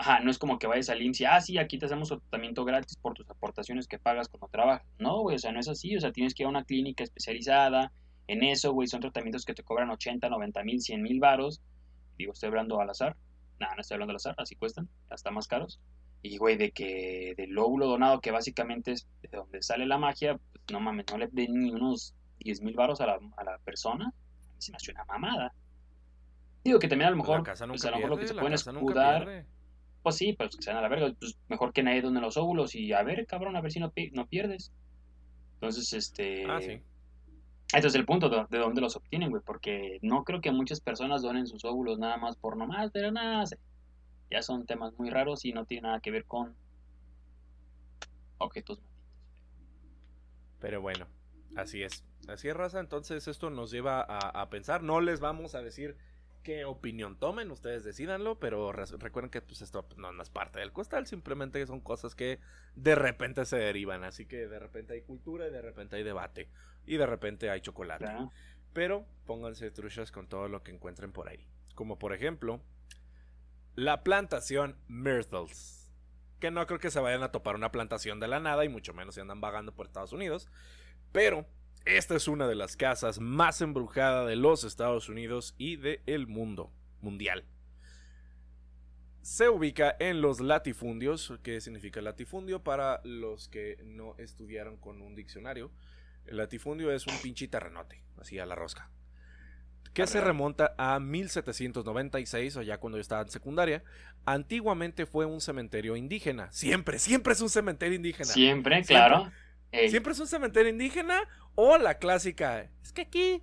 [0.00, 2.64] Ajá, no es como que vayas al IMSS y, ah, sí, aquí te hacemos tratamiento
[2.64, 4.86] gratis por tus aportaciones que pagas cuando trabajas.
[4.98, 7.02] No, güey, o sea, no es así, o sea, tienes que ir a una clínica
[7.04, 7.92] especializada
[8.28, 11.60] en eso, güey, son tratamientos que te cobran 80, 90 mil, 100 mil varos.
[12.16, 13.16] Digo, estoy hablando al azar.
[13.60, 15.80] No, no estoy hablando al azar, así cuestan, hasta más caros.
[16.22, 20.36] Y, güey, de que del óvulo donado, que básicamente es de donde sale la magia,
[20.52, 23.58] pues no mames, no le den ni unos 10 mil varos a la, a la
[23.58, 24.12] persona.
[24.58, 25.52] Se me hace una mamada.
[26.64, 28.52] Digo que también a lo Pues mejor, pues a lo mejor lo que se pueden
[28.88, 29.22] escudar,
[30.02, 32.36] pues sí, pues que se dan a la verga, pues mejor que nadie done los
[32.36, 34.72] óvulos y a ver, cabrón, a ver si no, pi- no pierdes.
[35.54, 36.44] Entonces, este...
[36.50, 36.80] Ah, sí.
[37.74, 40.80] Este es el punto de, de dónde los obtienen, güey, porque no creo que muchas
[40.80, 43.44] personas donen sus óvulos nada más por nomás, pero nada,
[44.30, 46.54] ya son temas muy raros y no tienen nada que ver con
[48.38, 48.80] objetos.
[50.60, 51.06] Pero bueno,
[51.56, 52.04] así es.
[52.26, 52.80] Así es, raza.
[52.80, 54.82] Entonces esto nos lleva a, pensar.
[54.82, 55.96] No les vamos a decir
[56.42, 60.72] qué opinión tomen, ustedes decidanlo, pero recuerden que pues, esto no, no es parte del
[60.72, 62.38] costal, simplemente son cosas que
[62.74, 64.04] de repente se derivan.
[64.04, 66.48] Así que de repente hay cultura y de repente hay debate.
[66.88, 68.06] Y de repente hay chocolate.
[68.72, 71.46] Pero pónganse truchas con todo lo que encuentren por ahí.
[71.74, 72.60] Como por ejemplo,
[73.74, 75.92] la plantación Myrtles.
[76.40, 78.94] Que no creo que se vayan a topar una plantación de la nada y mucho
[78.94, 80.48] menos si andan vagando por Estados Unidos.
[81.12, 81.46] Pero
[81.84, 86.72] esta es una de las casas más embrujadas de los Estados Unidos y del mundo
[87.00, 87.44] mundial.
[89.22, 91.34] se ubica en los latifundios.
[91.42, 92.62] ¿Qué significa latifundio?
[92.62, 95.70] Para los que no estudiaron con un diccionario.
[96.28, 98.90] El latifundio es un pinche terrenote, así a la rosca.
[99.94, 103.82] Que se remonta a 1796, o ya cuando yo estaba en secundaria.
[104.26, 106.52] Antiguamente fue un cementerio indígena.
[106.52, 108.26] Siempre, siempre es un cementerio indígena.
[108.26, 109.32] Siempre, claro.
[109.88, 111.20] Siempre es un cementerio indígena
[111.54, 112.70] o la clásica.
[112.82, 113.42] Es que aquí,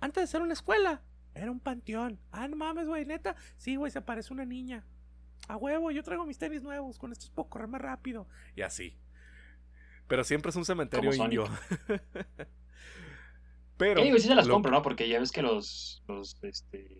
[0.00, 1.02] antes de ser una escuela,
[1.34, 2.18] era un panteón.
[2.32, 3.36] Ah, no mames, güey, neta.
[3.58, 4.86] Sí, güey, se aparece una niña.
[5.48, 6.98] A huevo, yo traigo mis tenis nuevos.
[6.98, 8.26] Con estos puedo correr más rápido.
[8.56, 8.96] Y así.
[10.08, 11.44] Pero siempre es un cementerio indio.
[13.76, 14.02] Pero.
[14.02, 14.82] Sí, sí se las compro, ¿no?
[14.82, 16.02] Porque ya ves que los.
[16.08, 16.98] los este.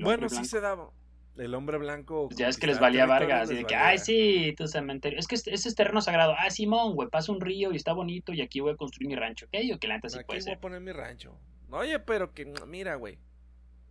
[0.00, 0.90] Bueno, sí se daba.
[1.36, 2.28] El hombre blanco.
[2.28, 3.50] Pues ya es que les valía Vargas.
[3.50, 5.18] Y de que, ay, sí, tu cementerio.
[5.18, 6.34] Es que ese es terreno sagrado.
[6.38, 9.16] Ah, Simón, güey, pasa un río y está bonito y aquí voy a construir mi
[9.16, 9.46] rancho.
[9.50, 9.76] ¿Qué?
[9.78, 11.36] Que la neta sí puede voy a poner mi rancho.
[11.70, 13.18] Oye, pero que, mira, güey.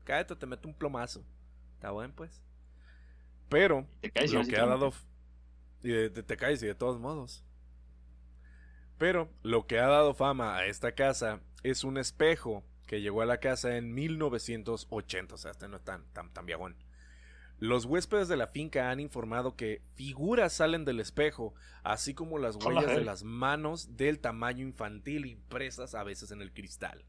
[0.06, 1.26] Cállate, te meto un plomazo.
[1.76, 2.42] Está bueno, pues.
[3.50, 4.94] Pero, lo que ha dado.
[5.84, 7.44] Y te caes y de todos modos.
[8.98, 13.26] Pero lo que ha dado fama a esta casa es un espejo que llegó a
[13.26, 15.36] la casa en 1980.
[15.36, 16.78] O sea, este no es tan, tan, tan viagón.
[17.60, 21.54] Los huéspedes de la finca han informado que figuras salen del espejo,
[21.84, 26.52] así como las huellas de las manos del tamaño infantil impresas a veces en el
[26.52, 27.06] cristal.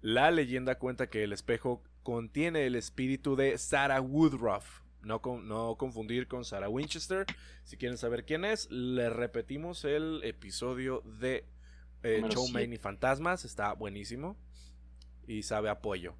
[0.00, 6.28] La leyenda cuenta que el espejo contiene el espíritu de Sarah Woodruff, no, no, confundir
[6.28, 7.26] con Sarah Winchester.
[7.64, 11.44] Si quieren saber quién es, le repetimos el episodio de
[12.02, 12.22] eh,
[12.70, 13.44] y Fantasmas.
[13.44, 14.36] Está buenísimo.
[15.26, 16.14] Y sabe a pollo.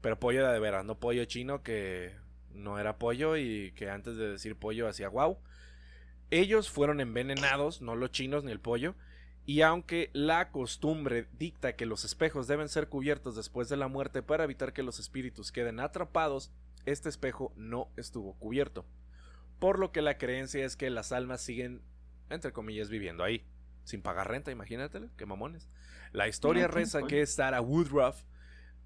[0.00, 2.14] Pero pollo de veras, no pollo chino que
[2.50, 5.38] no era pollo y que antes de decir pollo hacía wow.
[6.30, 8.94] Ellos fueron envenenados, no los chinos ni el pollo.
[9.44, 14.22] Y aunque la costumbre dicta que los espejos deben ser cubiertos después de la muerte
[14.22, 16.50] para evitar que los espíritus queden atrapados,
[16.86, 18.86] este espejo no estuvo cubierto.
[19.58, 21.82] Por lo que la creencia es que las almas siguen,
[22.30, 23.44] entre comillas, viviendo ahí.
[23.84, 25.68] Sin pagar renta, imagínatelo, qué mamones.
[26.12, 28.22] La historia reza que Sarah Woodruff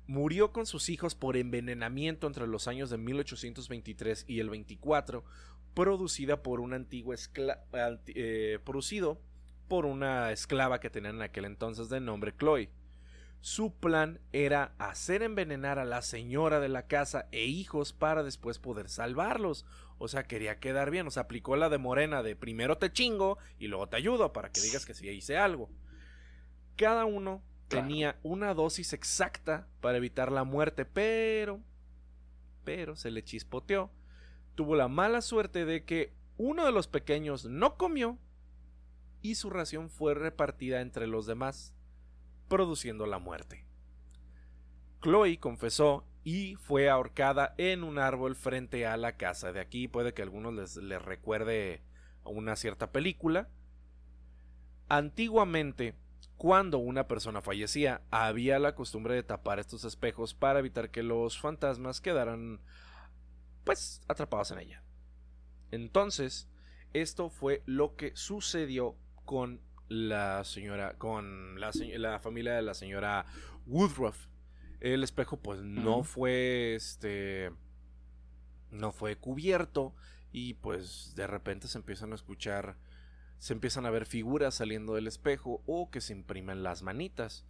[0.07, 5.25] murió con sus hijos por envenenamiento entre los años de 1823 y el 24,
[5.73, 7.63] producida por una antigua esclava,
[8.07, 9.21] eh, producido
[9.69, 12.71] por una esclava que tenían en aquel entonces de nombre Chloe.
[13.41, 18.59] Su plan era hacer envenenar a la señora de la casa e hijos para después
[18.59, 19.65] poder salvarlos.
[19.99, 21.07] O sea, quería quedar bien.
[21.07, 24.51] O sea, aplicó la de Morena de primero te chingo y luego te ayudo para
[24.51, 25.71] que digas que sí hice algo.
[26.77, 31.61] Cada uno tenía una dosis exacta para evitar la muerte, pero...
[32.65, 33.91] Pero se le chispoteó.
[34.55, 38.19] Tuvo la mala suerte de que uno de los pequeños no comió
[39.23, 41.75] y su ración fue repartida entre los demás
[42.51, 43.65] produciendo la muerte.
[45.01, 49.53] Chloe confesó y fue ahorcada en un árbol frente a la casa.
[49.53, 51.83] De aquí puede que a algunos les, les recuerde
[52.25, 53.49] una cierta película.
[54.89, 55.95] Antiguamente,
[56.37, 61.39] cuando una persona fallecía, había la costumbre de tapar estos espejos para evitar que los
[61.39, 62.61] fantasmas quedaran
[63.65, 64.83] pues atrapados en ella.
[65.71, 66.49] Entonces,
[66.93, 69.61] esto fue lo que sucedió con
[69.91, 73.27] la señora, con la, la familia de la señora
[73.67, 74.29] Woodruff.
[74.79, 77.51] El espejo pues no fue este
[78.71, 79.95] no fue cubierto
[80.33, 82.77] y pues de repente se empiezan a escuchar
[83.41, 87.45] se empiezan a ver figuras saliendo del espejo o que se imprimen las manitas.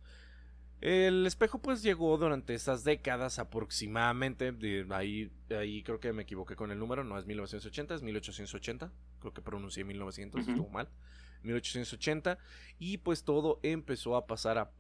[0.80, 6.57] El espejo pues llegó durante esas décadas aproximadamente, de ahí, ahí creo que me equivoqué
[6.57, 10.88] con el número, no es 1980, es 1880, creo que pronuncié 1900, estuvo mal.
[11.43, 12.38] 1880
[12.78, 14.70] y pues todo empezó a pasar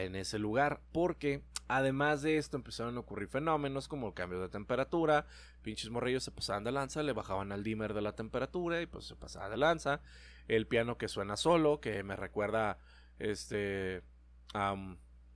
[0.00, 4.48] en ese lugar porque además de esto empezaron a ocurrir fenómenos como el cambio de
[4.48, 5.26] temperatura,
[5.62, 9.06] pinches morrillos se pasaban de lanza, le bajaban al dimmer de la temperatura y pues
[9.06, 10.00] se pasaba de lanza,
[10.48, 12.78] el piano que suena solo, que me recuerda
[13.18, 14.02] este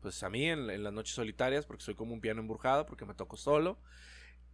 [0.01, 3.07] pues a mí en, en, las noches solitarias porque soy como un piano embrujado porque
[3.07, 3.79] me toco solo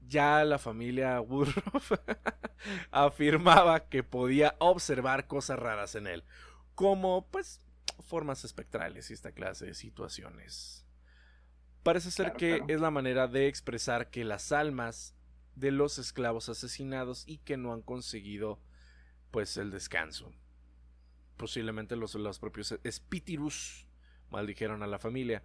[0.08, 1.92] ya la familia Woodruff
[2.90, 6.24] afirmaba que podía observar cosas raras en él,
[6.74, 7.60] como pues
[8.00, 10.86] formas espectrales y esta clase de situaciones.
[11.82, 15.16] Parece ser que es la manera de expresar que las almas
[15.56, 18.60] de los esclavos asesinados y que no han conseguido
[19.30, 20.32] pues el descanso.
[21.36, 23.88] Posiblemente los, los propios espíritus
[24.30, 25.42] maldijeron a la familia.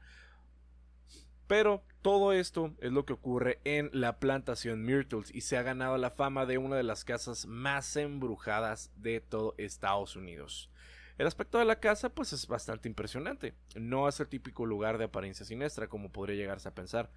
[1.47, 5.97] Pero todo esto es lo que ocurre en la plantación Myrtles y se ha ganado
[5.97, 10.69] la fama de una de las casas más embrujadas de todo Estados Unidos.
[11.17, 13.55] El aspecto de la casa pues es bastante impresionante.
[13.75, 17.09] No es el típico lugar de apariencia siniestra como podría llegarse a pensar.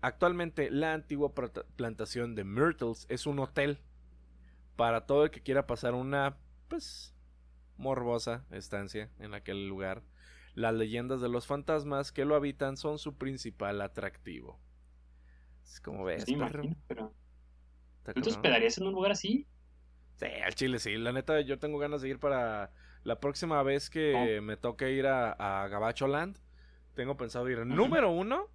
[0.00, 3.78] Actualmente la antigua plantación de Myrtles es un hotel
[4.76, 6.38] para todo el que quiera pasar una,
[6.68, 7.14] pues,
[7.76, 10.02] morbosa estancia en aquel lugar.
[10.54, 14.60] Las leyendas de los fantasmas que lo habitan son su principal atractivo.
[15.64, 16.36] Es como ves, sí,
[16.86, 17.14] pero...
[18.14, 19.46] ¿Tú te hospedarías en un lugar así?
[20.16, 20.96] Sí, al Chile sí.
[20.96, 22.72] La neta, yo tengo ganas de ir para
[23.04, 26.38] la próxima vez que me toque ir a, a Gabacho Land.
[26.94, 28.48] Tengo pensado ir, número uno,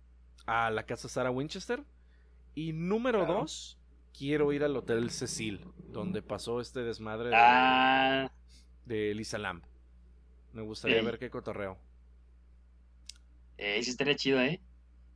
[0.45, 1.83] a la casa Sarah Winchester.
[2.53, 3.79] Y número dos,
[4.17, 8.31] quiero ir al Hotel Cecil, donde pasó este desmadre de, ah.
[8.85, 9.63] de Lisa Lamb.
[10.53, 11.77] Me gustaría ver qué cotorreo.
[13.57, 14.61] Eh, sí estaría chido, ¿eh?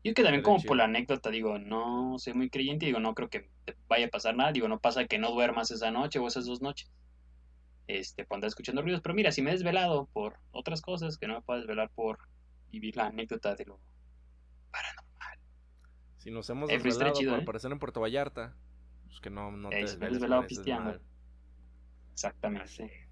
[0.04, 3.30] Yo que también como por la anécdota, digo, no soy muy creyente, digo, no creo
[3.30, 6.28] que te vaya a pasar nada, digo, no pasa que no duermas esa noche o
[6.28, 6.92] esas dos noches.
[7.88, 11.28] Este, cuando estás escuchando ruidos, pero mira, si me he desvelado por otras cosas, que
[11.28, 12.18] no me puedo desvelar por
[12.72, 13.80] vivir la anécdota de lo
[14.72, 15.40] paranormal.
[16.18, 17.42] Si nos hemos desvelado por ¿eh?
[17.42, 18.56] aparecer en Puerto Vallarta,
[19.06, 20.14] pues que no, no te desveles.
[20.14, 21.00] desvelado pisteando.
[22.14, 23.08] Exactamente.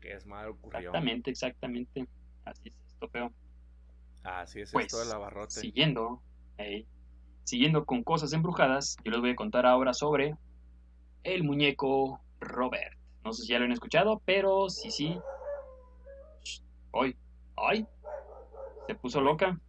[0.00, 0.80] Que es mal ocurrió.
[0.80, 2.06] Exactamente, exactamente.
[2.44, 3.32] Así es esto, peor.
[4.26, 5.60] Así es pues, esto del abarrote.
[5.60, 6.20] Siguiendo,
[7.44, 10.36] siguiendo con cosas embrujadas, yo les voy a contar ahora sobre
[11.22, 12.98] el muñeco Robert.
[13.24, 15.16] No sé si ya lo han escuchado, pero sí, sí.
[16.90, 17.16] Hoy,
[17.56, 17.86] ay,
[18.88, 19.60] se puso loca.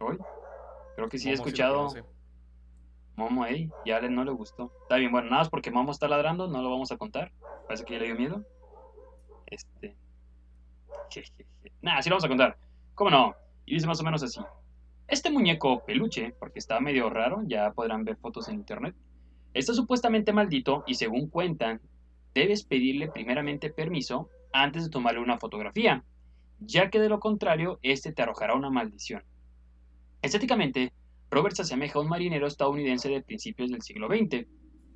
[0.00, 0.18] Hoy,
[0.94, 1.88] creo que sí he escuchado.
[3.16, 4.72] Momo, ey, ya no le gustó.
[4.82, 7.32] Está bien, bueno, nada más porque Momo está ladrando, no lo vamos a contar.
[7.66, 8.44] Parece que ya le dio miedo.
[9.46, 9.96] Este.
[11.82, 12.58] Nada, sí lo vamos a contar.
[12.94, 13.47] ¿Cómo no?
[13.68, 14.40] Y dice más o menos así.
[15.08, 18.94] Este muñeco peluche, porque está medio raro, ya podrán ver fotos en internet,
[19.52, 21.82] está supuestamente maldito y según cuentan,
[22.34, 26.02] debes pedirle primeramente permiso antes de tomarle una fotografía,
[26.60, 29.22] ya que de lo contrario, este te arrojará una maldición.
[30.22, 30.94] Estéticamente,
[31.30, 34.46] Robert se asemeja a un marinero estadounidense de principios del siglo XX,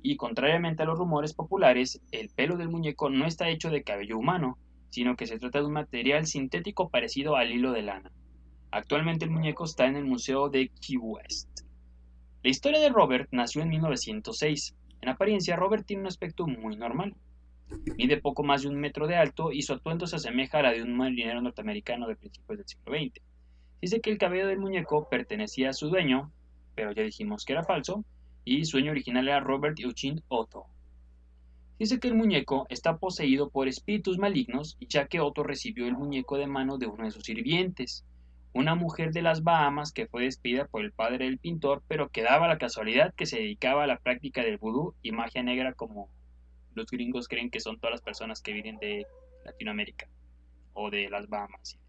[0.01, 4.17] y contrariamente a los rumores populares, el pelo del muñeco no está hecho de cabello
[4.17, 4.57] humano,
[4.89, 8.11] sino que se trata de un material sintético parecido al hilo de lana.
[8.73, 11.61] Actualmente el muñeco está en el Museo de Key West.
[12.41, 14.75] La historia de Robert nació en 1906.
[14.99, 17.13] En apariencia, Robert tiene un aspecto muy normal.
[17.97, 20.71] Mide poco más de un metro de alto y su atuendo se asemeja a la
[20.71, 23.23] de un marinero norteamericano de principios del siglo XX.
[23.79, 26.31] Dice que el cabello del muñeco pertenecía a su dueño,
[26.73, 28.03] pero ya dijimos que era falso,
[28.43, 30.65] y su dueño original era Robert Eugene Otto.
[31.77, 36.37] Dice que el muñeco está poseído por espíritus malignos, ya que Otto recibió el muñeco
[36.37, 38.03] de mano de uno de sus sirvientes
[38.53, 42.21] una mujer de las Bahamas que fue despedida por el padre del pintor, pero que
[42.21, 46.09] daba la casualidad que se dedicaba a la práctica del vudú y magia negra como
[46.75, 49.05] los gringos creen que son todas las personas que vienen de
[49.45, 50.07] Latinoamérica
[50.73, 51.79] o de las Bahamas.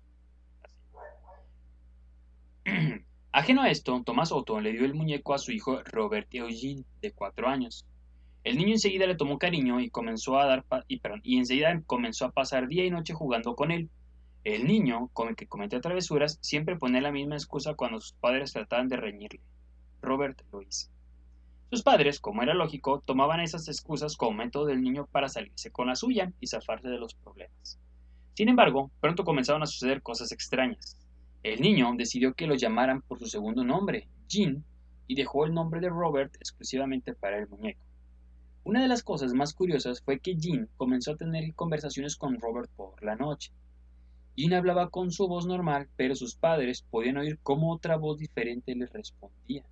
[3.32, 7.12] Ajeno a esto, Tomás Otto le dio el muñeco a su hijo Robert Eugene, de
[7.12, 7.86] cuatro años.
[8.42, 12.30] El niño enseguida le tomó cariño y comenzó a dar y, y enseguida comenzó a
[12.30, 13.90] pasar día y noche jugando con él.
[14.45, 18.53] El niño, con el que comete travesuras, siempre pone la misma excusa cuando sus padres
[18.53, 19.40] trataban de reñirle.
[20.03, 20.90] Robert lo hizo.
[21.70, 25.86] Sus padres, como era lógico, tomaban esas excusas como método del niño para salirse con
[25.86, 27.80] la suya y zafarse de los problemas.
[28.34, 30.99] Sin embargo, pronto comenzaron a suceder cosas extrañas.
[31.42, 34.62] El niño decidió que lo llamaran por su segundo nombre, Jean,
[35.07, 37.84] y dejó el nombre de Robert exclusivamente para el muñeco.
[38.62, 42.70] Una de las cosas más curiosas fue que Jean comenzó a tener conversaciones con Robert
[42.76, 43.53] por la noche.
[44.37, 48.74] Jean hablaba con su voz normal, pero sus padres podían oír cómo otra voz diferente
[48.74, 49.62] les respondía.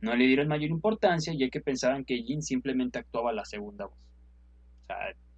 [0.00, 3.98] No le dieron mayor importancia ya que pensaban que Jean simplemente actuaba la segunda voz.
[4.82, 4.96] O sea,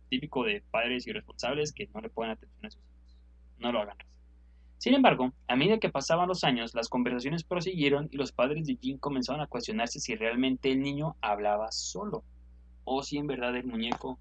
[0.08, 3.18] típico de padres irresponsables que no le ponen atención a sus hijos.
[3.58, 3.96] No lo hagan.
[4.78, 8.76] Sin embargo, a medida que pasaban los años, las conversaciones prosiguieron y los padres de
[8.76, 12.24] Jean comenzaron a cuestionarse si realmente el niño hablaba solo
[12.84, 14.18] o si en verdad el muñeco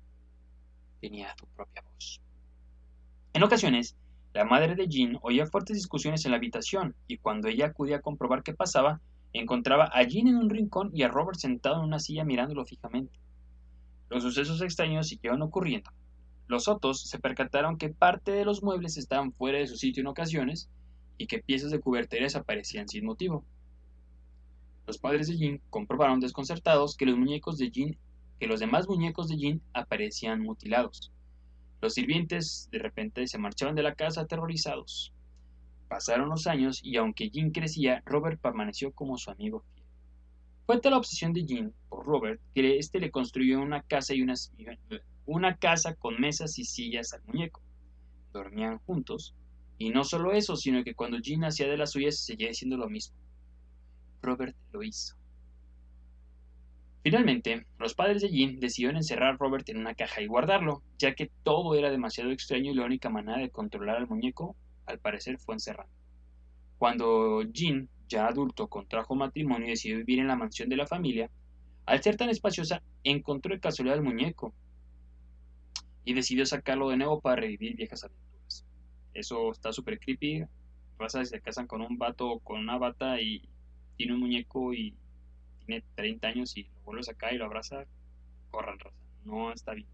[1.00, 2.22] tenía su propia voz.
[3.38, 3.96] En ocasiones,
[4.34, 8.02] la madre de Jean oía fuertes discusiones en la habitación y cuando ella acudía a
[8.02, 9.00] comprobar qué pasaba,
[9.32, 13.20] encontraba a Jean en un rincón y a Robert sentado en una silla mirándolo fijamente.
[14.10, 15.92] Los sucesos extraños siguieron ocurriendo.
[16.48, 20.08] Los Otos se percataron que parte de los muebles estaban fuera de su sitio en
[20.08, 20.68] ocasiones
[21.20, 23.46] y que piezas de cubertería desaparecían sin motivo.
[24.88, 27.98] Los padres de Jean comprobaron desconcertados que los muñecos de Jean,
[28.40, 31.12] que los demás muñecos de Jean aparecían mutilados.
[31.82, 35.14] Los sirvientes de repente se marchaban de la casa aterrorizados.
[35.88, 39.86] Pasaron los años y aunque Jean crecía, Robert permaneció como su amigo fiel.
[40.66, 44.26] Fue tal la obsesión de Jean por Robert que éste le construyó una casa y
[45.26, 47.62] una casa con mesas y sillas al muñeco.
[48.34, 49.34] Dormían juntos,
[49.78, 52.90] y no solo eso, sino que cuando Jean hacía de las suyas seguía diciendo lo
[52.90, 53.16] mismo.
[54.22, 55.17] Robert lo hizo.
[57.04, 61.16] Finalmente, los padres de Jean decidieron encerrar a Robert en una caja y guardarlo, ya
[61.16, 65.38] que todo era demasiado extraño y la única manera de controlar al muñeco, al parecer,
[65.40, 65.94] fue encerrarlo.
[66.78, 71.30] Cuando Jean, ya adulto, contrajo matrimonio y decidió vivir en la mansión de la familia,
[71.86, 74.54] al ser tan espaciosa, encontró de casualidad al muñeco
[76.04, 78.66] y decidió sacarlo de nuevo para revivir viejas aventuras.
[79.14, 80.46] Eso está súper creepy.
[80.98, 83.48] Pasa si se casan con un vato o con una bata y
[83.96, 84.96] tiene un muñeco y
[85.68, 87.86] tiene 30 años y lo vuelve a sacar y lo abraza,
[88.50, 88.96] corran raza.
[89.26, 89.88] No está bien.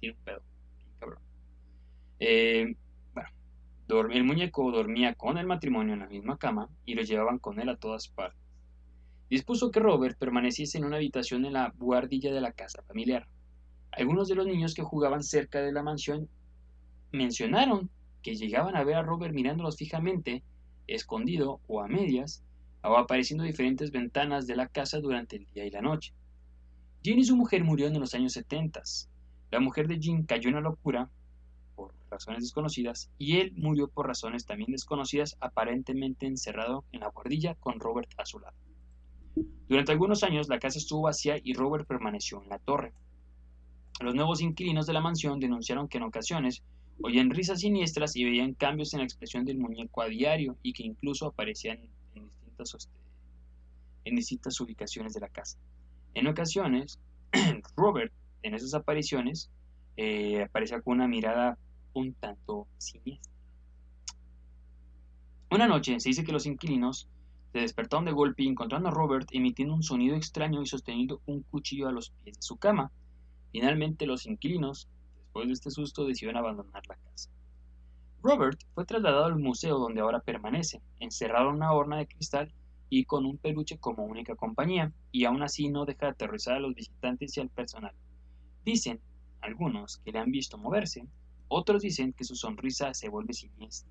[0.00, 0.42] Tiene un pedo.
[0.98, 1.18] cabrón.
[2.18, 2.74] Eh,
[4.10, 7.68] el muñeco dormía con el matrimonio en la misma cama y lo llevaban con él
[7.68, 8.40] a todas partes.
[9.28, 13.28] Dispuso que Robert permaneciese en una habitación en la buhardilla de la casa familiar.
[13.90, 16.28] Algunos de los niños que jugaban cerca de la mansión
[17.12, 17.90] mencionaron
[18.22, 20.42] que llegaban a ver a Robert mirándolos fijamente,
[20.86, 22.42] escondido o a medias,
[22.82, 26.12] apareciendo diferentes ventanas de la casa durante el día y la noche.
[27.02, 28.82] Jean y su mujer murieron en los años 70.
[29.50, 31.10] La mujer de Jean cayó en la locura
[31.74, 37.54] por razones desconocidas y él murió por razones también desconocidas, aparentemente encerrado en la guardilla
[37.56, 38.56] con Robert a su lado.
[39.68, 42.92] Durante algunos años la casa estuvo vacía y Robert permaneció en la torre.
[44.00, 46.62] Los nuevos inquilinos de la mansión denunciaron que en ocasiones
[47.02, 50.82] oían risas siniestras y veían cambios en la expresión del muñeco a diario y que
[50.82, 51.80] incluso aparecían
[54.04, 55.58] en distintas, distintas ubicaciones de la casa.
[56.14, 56.98] En ocasiones,
[57.76, 59.50] Robert, en esas apariciones,
[59.96, 61.58] eh, aparecía con una mirada
[61.94, 63.32] un tanto siniestra.
[65.50, 67.08] Una noche se dice que los inquilinos
[67.52, 71.88] se despertaron de golpe encontrando a Robert emitiendo un sonido extraño y sosteniendo un cuchillo
[71.88, 72.90] a los pies de su cama.
[73.52, 74.88] Finalmente los inquilinos,
[75.18, 77.30] después de este susto, decidieron abandonar la casa.
[78.22, 82.52] Robert fue trasladado al museo donde ahora permanece, encerrado en una horna de cristal
[82.88, 86.60] y con un peluche como única compañía, y aún así no deja de aterrorizar a
[86.60, 87.94] los visitantes y al personal.
[88.64, 89.00] Dicen
[89.40, 91.04] algunos que le han visto moverse,
[91.48, 93.90] otros dicen que su sonrisa se vuelve siniestra.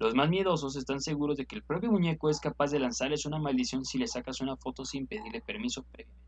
[0.00, 3.38] Los más miedosos están seguros de que el propio muñeco es capaz de lanzarles una
[3.38, 6.26] maldición si le sacas una foto sin pedirle permiso previamente.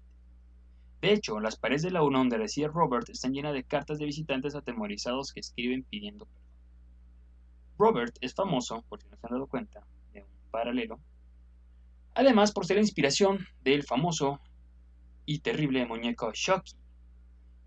[1.03, 4.07] De hecho, las paredes de la UNA donde reside Robert están llenas de cartas de
[4.07, 6.48] visitantes atemorizados que escriben pidiendo perdón.
[7.79, 10.99] Robert es famoso, por si no se han dado cuenta, de un paralelo,
[12.15, 14.41] además por ser la inspiración del famoso
[15.25, 16.75] y terrible muñeco Shocky,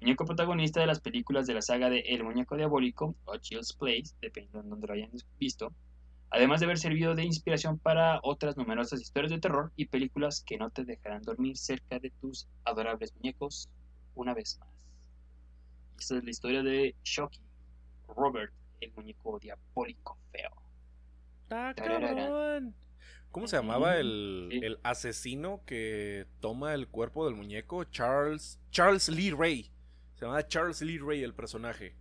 [0.02, 4.16] muñeco protagonista de las películas de la saga de El Muñeco Diabólico o Child's Place,
[4.20, 5.72] dependiendo de donde lo hayan visto,
[6.30, 10.58] además de haber servido de inspiración para otras numerosas historias de terror y películas que
[10.58, 13.70] no te dejarán dormir cerca de tus adorables muñecos
[14.16, 14.70] una vez más.
[16.00, 17.40] Esta es la historia de Shocky,
[18.08, 18.52] Robert,
[18.82, 20.52] el muñeco diabólico feo.
[23.32, 27.86] ¿Cómo se llamaba el, el, asesino que toma el cuerpo del muñeco?
[27.86, 29.72] Charles Charles Lee Ray.
[30.16, 31.96] Se llamaba Charles Lee Ray el personaje.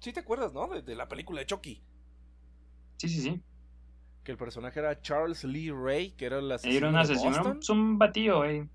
[0.00, 0.68] Sí te acuerdas, ¿no?
[0.68, 1.82] De, la película de Chucky.
[2.98, 3.42] Sí, sí, sí.
[4.22, 7.38] Que el personaje era Charles Lee Ray, que era el asesino era un asesino, de
[7.38, 7.58] Boston.
[7.60, 8.68] Es un batío, eh.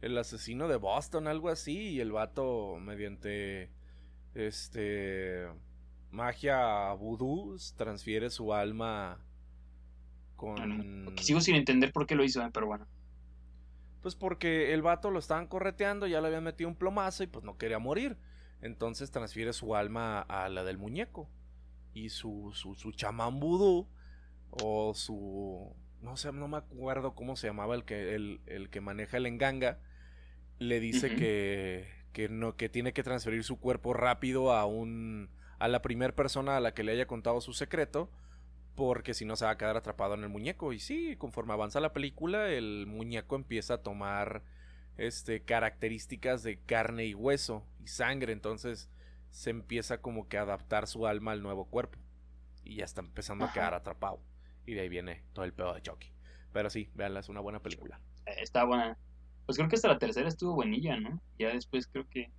[0.00, 3.70] El asesino de Boston, algo así, y el vato mediante
[4.34, 5.46] este
[6.10, 9.18] magia vudú transfiere su alma
[10.36, 12.86] con sigo sin entender por qué lo hizo, eh, pero bueno.
[14.02, 17.44] Pues porque el vato lo estaban correteando, ya le habían metido un plomazo y pues
[17.44, 18.16] no quería morir.
[18.60, 21.30] Entonces transfiere su alma a la del muñeco
[21.94, 23.88] y su, su, su chamán vudú
[24.50, 25.74] o su...
[26.00, 29.26] No sé, no me acuerdo cómo se llamaba el que, el, el que maneja el
[29.26, 29.78] enganga.
[30.58, 35.30] Le dice que, que, no, que tiene que transferir su cuerpo rápido a un...
[35.58, 38.10] a la primera persona a la que le haya contado su secreto.
[38.74, 40.72] Porque si no se va a quedar atrapado en el muñeco.
[40.72, 44.42] Y sí, conforme avanza la película, el muñeco empieza a tomar
[44.96, 48.32] este, características de carne y hueso y sangre.
[48.32, 48.88] Entonces
[49.30, 51.98] se empieza como que a adaptar su alma al nuevo cuerpo.
[52.64, 54.20] Y ya está empezando a quedar atrapado.
[54.64, 56.12] Y de ahí viene todo el pedo de Chucky.
[56.52, 58.00] Pero sí, véanla, es una buena película.
[58.24, 58.96] Está buena.
[59.46, 61.20] Pues creo que hasta la tercera estuvo buenilla, ¿no?
[61.38, 62.30] Ya después creo que.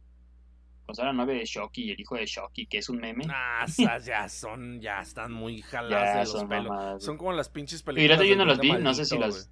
[0.85, 3.25] Pues ahora nueve de Shocky y el hijo de Shocky, que es un meme.
[3.29, 3.65] Ah,
[4.03, 7.03] ya son, ya están muy jaladas de los son pelos.
[7.03, 8.17] son como las pinches películas.
[8.17, 9.49] Fíjate, yo no las vi, no sé si las.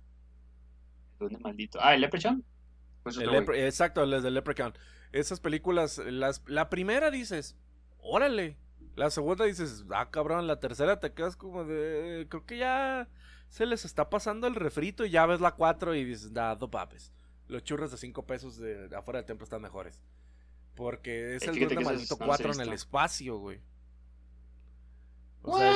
[1.19, 1.79] ¿Dónde maldito?
[1.81, 2.43] Ah, el Leprechaun.
[3.03, 4.73] Pues exacto, las de Leprechaun
[5.11, 7.57] esas películas, las, la primera dices,
[7.99, 8.57] órale.
[8.95, 10.47] La segunda dices, ah, cabrón.
[10.47, 13.07] La tercera te quedas como de, creo que ya
[13.49, 16.69] se les está pasando el refrito y ya ves la cuatro y dices, da, do
[16.69, 17.11] papes.
[17.51, 20.01] Los churros de cinco pesos de, afuera del templo están mejores.
[20.75, 23.59] Porque es el, el maldito 4 en el espacio, güey.
[25.43, 25.73] O sea,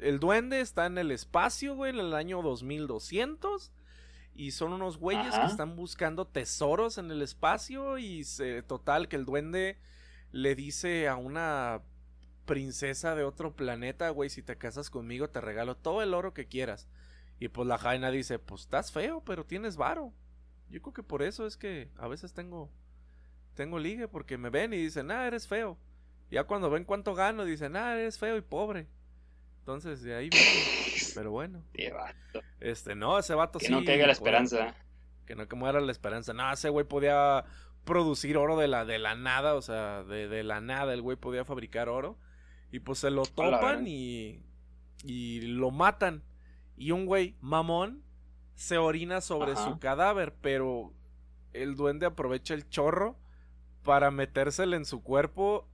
[0.00, 3.70] el duende está en el espacio, güey, en el año 2200.
[4.34, 7.96] Y son unos güeyes que están buscando tesoros en el espacio.
[7.98, 9.78] Y se, total, que el duende
[10.32, 11.82] le dice a una
[12.44, 16.48] princesa de otro planeta, güey, si te casas conmigo te regalo todo el oro que
[16.48, 16.88] quieras.
[17.38, 20.12] Y pues la Jaina dice, pues estás feo, pero tienes varo.
[20.74, 22.68] Yo creo que por eso es que a veces tengo,
[23.54, 25.78] tengo ligue, porque me ven y dicen, ah, eres feo.
[26.32, 28.88] Ya cuando ven cuánto gano, dicen, ah, eres feo y pobre.
[29.60, 30.46] Entonces, de ahí viene.
[31.14, 31.62] Pero bueno.
[32.58, 33.66] Este, no, ese vato sí.
[33.66, 34.74] Que no caiga la esperanza.
[35.26, 36.32] Que no que muera la esperanza.
[36.32, 37.44] No, ese güey podía
[37.84, 39.54] producir oro de la, de la nada.
[39.54, 42.18] O sea, de, de la nada el güey podía fabricar oro.
[42.72, 44.42] Y pues se lo topan y,
[45.04, 46.24] y lo matan.
[46.76, 48.02] Y un güey, mamón,
[48.54, 50.92] se orina sobre su cadáver, pero
[51.52, 53.16] el duende aprovecha el chorro
[53.82, 55.68] para metérselo en su cuerpo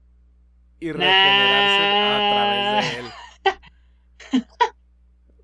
[0.79, 4.45] y regenerarse a través de él.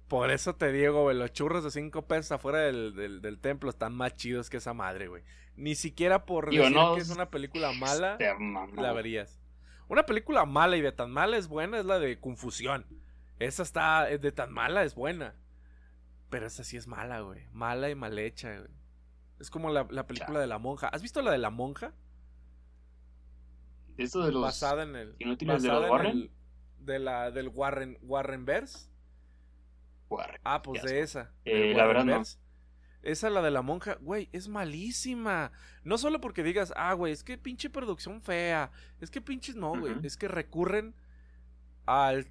[0.07, 3.93] Por eso te digo, güey, los churros de cinco pesos afuera del, del, templo están
[3.93, 5.23] más chidos que esa madre, güey.
[5.57, 8.18] Ni siquiera por decir que es una película mala,
[8.76, 9.39] la verías.
[9.89, 12.85] Una película mala y de tan mala es buena es la de Confusión.
[13.39, 15.35] Esa está, de tan mala es buena.
[16.30, 17.45] Pero esa sí es mala, güey.
[17.52, 18.72] Mala y mal hecha, güey.
[19.40, 20.88] Es como la, película de la monja.
[20.88, 21.94] ¿Has visto la de la monja?
[23.98, 24.41] Eso de los.
[24.41, 25.16] Basada en el.
[25.20, 26.32] ¿Inútiles de los Warren?
[26.80, 28.90] de la, del Warren, Warrenverse.
[30.10, 30.41] Warren.
[30.44, 31.32] Ah, pues de esa.
[31.45, 32.24] Eh, la verdad no.
[33.04, 35.52] Esa, la de la monja, güey, es malísima.
[35.84, 38.72] No solo porque digas, ah, güey, es que pinche producción fea.
[38.99, 39.95] Es que pinches no, güey.
[40.04, 40.95] Es que recurren
[41.86, 42.28] al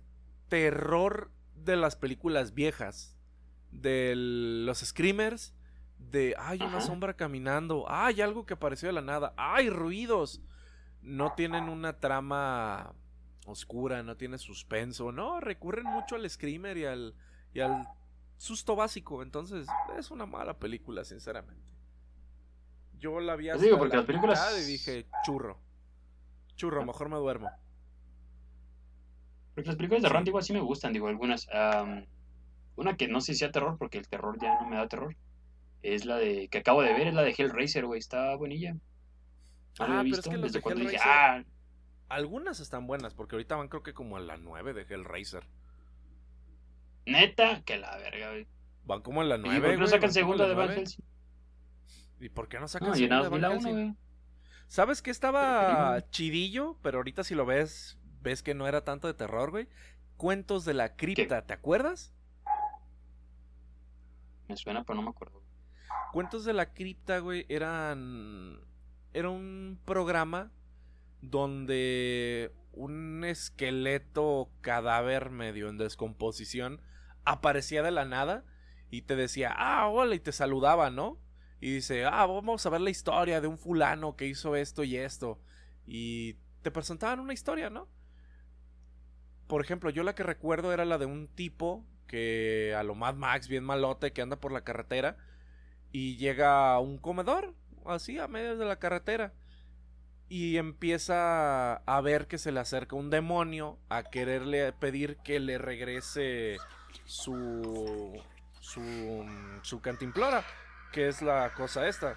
[0.48, 3.15] terror de las películas viejas.
[3.70, 5.54] De los screamers.
[5.98, 7.86] De, ay, una sombra caminando.
[7.88, 9.34] Ay, algo que apareció de la nada.
[9.36, 10.40] Ay, ruidos.
[11.02, 12.94] No tienen una trama
[13.46, 15.12] oscura, no tiene suspenso.
[15.12, 17.14] No, recurren mucho al screamer y al,
[17.54, 17.86] y al
[18.36, 19.22] susto básico.
[19.22, 19.66] Entonces,
[19.98, 21.64] es una mala película, sinceramente.
[22.98, 24.58] Yo la vi hasta porque las películas...
[24.62, 25.58] y dije, churro.
[26.56, 26.86] Churro, ah.
[26.86, 27.50] mejor me duermo.
[29.54, 31.48] Porque las películas de terror igual sí me gustan, digo, algunas.
[32.76, 35.16] Una que no sé si sea terror, porque el terror ya no me da terror.
[35.82, 37.98] Es la de que acabo de ver, es la de Hellraiser, güey.
[37.98, 38.76] Está buenilla.
[39.78, 41.44] ah, pero es que los de Hellraiser, ah".
[42.08, 45.44] Algunas están buenas, porque ahorita van creo que como a la 9 de Hellraiser.
[47.04, 48.46] Neta, que la verga, güey.
[48.84, 49.56] Van como en la 9.
[49.56, 51.04] ¿Y por qué no sacan segunda de Van Helsing?
[52.20, 53.96] ¿Y por qué no sacan segunda de Van Helsing?
[54.68, 56.76] ¿Sabes que estaba chidillo?
[56.82, 59.68] Pero ahorita si lo ves, ves que no era tanto de terror, güey.
[60.16, 62.12] Cuentos de la cripta, ¿te acuerdas?
[64.48, 65.42] Me suena, pero no me acuerdo.
[66.12, 68.60] Cuentos de la cripta, güey, eran.
[69.12, 70.52] Era un programa
[71.20, 76.80] donde un esqueleto cadáver medio en descomposición
[77.24, 78.44] aparecía de la nada
[78.90, 81.18] y te decía, ah, hola, y te saludaba, ¿no?
[81.60, 84.96] Y dice, ah, vamos a ver la historia de un fulano que hizo esto y
[84.96, 85.40] esto.
[85.86, 87.88] Y te presentaban una historia, ¿no?
[89.46, 93.14] Por ejemplo, yo la que recuerdo era la de un tipo que a lo Mad
[93.14, 95.16] Max, bien malote, que anda por la carretera
[95.92, 97.54] y llega a un comedor,
[97.86, 99.32] así, a medio de la carretera.
[100.28, 105.56] Y empieza a ver que se le acerca un demonio a quererle pedir que le
[105.56, 106.58] regrese
[107.04, 108.20] su,
[108.60, 109.24] su,
[109.62, 110.44] su cantimplora,
[110.92, 112.16] que es la cosa esta.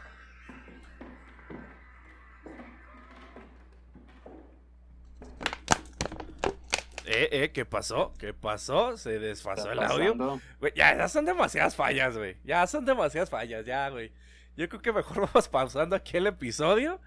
[7.24, 8.14] Eh, eh, ¿qué pasó?
[8.18, 8.98] ¿Qué pasó?
[8.98, 10.41] Se desfasó el audio.
[10.76, 12.38] ya, ya son demasiadas fallas, güey.
[12.44, 14.12] Ya son demasiadas fallas, ya, güey.
[14.56, 17.00] Yo creo que mejor vamos pausando aquí el episodio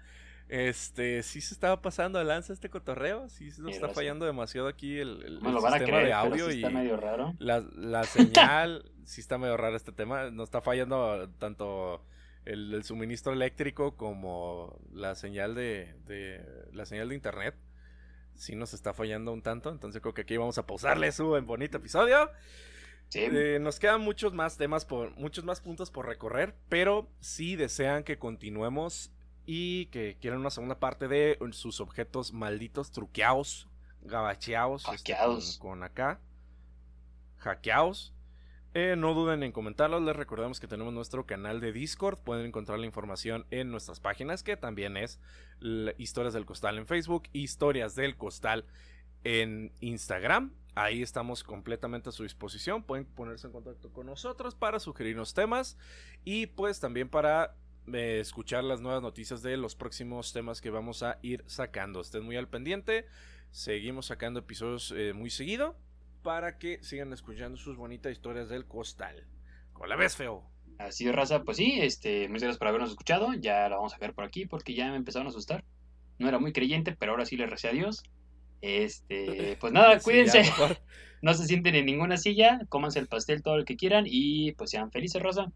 [0.49, 4.67] este, sí se estaba pasando de lanza este cotorreo, sí se nos está fallando demasiado
[4.67, 7.33] aquí el, sistema de audio y está medio raro.
[7.39, 12.05] La, señal, sí está medio raro este tema, nos está fallando tanto
[12.45, 15.95] el, suministro eléctrico como la señal de,
[16.71, 17.55] la señal de internet.
[18.35, 21.45] Sí nos está fallando un tanto, entonces creo que aquí vamos a pausarle su en
[21.45, 22.29] bonito episodio.
[23.15, 28.03] Eh, nos quedan muchos más temas por muchos más puntos por recorrer, pero si desean
[28.03, 29.11] que continuemos
[29.45, 33.67] y que quieren una segunda parte de sus objetos malditos, truqueados,
[34.01, 35.15] gabacheados, este,
[35.59, 36.19] con, acá,
[37.37, 38.13] hackeados.
[38.75, 42.79] Eh, no duden en comentarlos, les recordamos que tenemos nuestro canal de Discord, pueden encontrar
[42.79, 45.19] la información en nuestras páginas, que también es
[45.99, 48.65] Historias del Costal en Facebook, Historias del Costal
[49.23, 50.53] en Instagram.
[50.75, 52.83] Ahí estamos completamente a su disposición.
[52.83, 55.77] Pueden ponerse en contacto con nosotros para sugerirnos temas
[56.25, 57.55] y pues también para
[57.91, 62.01] escuchar las nuevas noticias de los próximos temas que vamos a ir sacando.
[62.01, 63.05] Estén muy al pendiente.
[63.51, 65.75] Seguimos sacando episodios eh, muy seguido.
[66.23, 69.27] Para que sigan escuchando sus bonitas historias del costal.
[69.73, 70.49] ¿Con la ves, feo?
[70.79, 73.33] Así de raza, pues sí, este, muchas gracias por habernos escuchado.
[73.33, 75.63] Ya la vamos a ver por aquí porque ya me empezaron a asustar.
[76.17, 78.03] No era muy creyente, pero ahora sí le recé a Dios.
[78.61, 80.43] Este, pues nada, cuídense.
[81.21, 84.71] no se sienten en ninguna silla, cómanse el pastel todo lo que quieran y pues
[84.71, 85.51] sean felices, Rosa.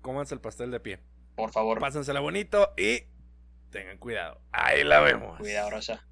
[0.00, 1.00] Cómanse el pastel de pie.
[1.36, 1.80] Por favor.
[1.80, 3.04] Pásensela bonito y
[3.70, 4.40] tengan cuidado.
[4.52, 5.38] Ahí la vemos.
[5.38, 6.06] Cuidado, Rosa.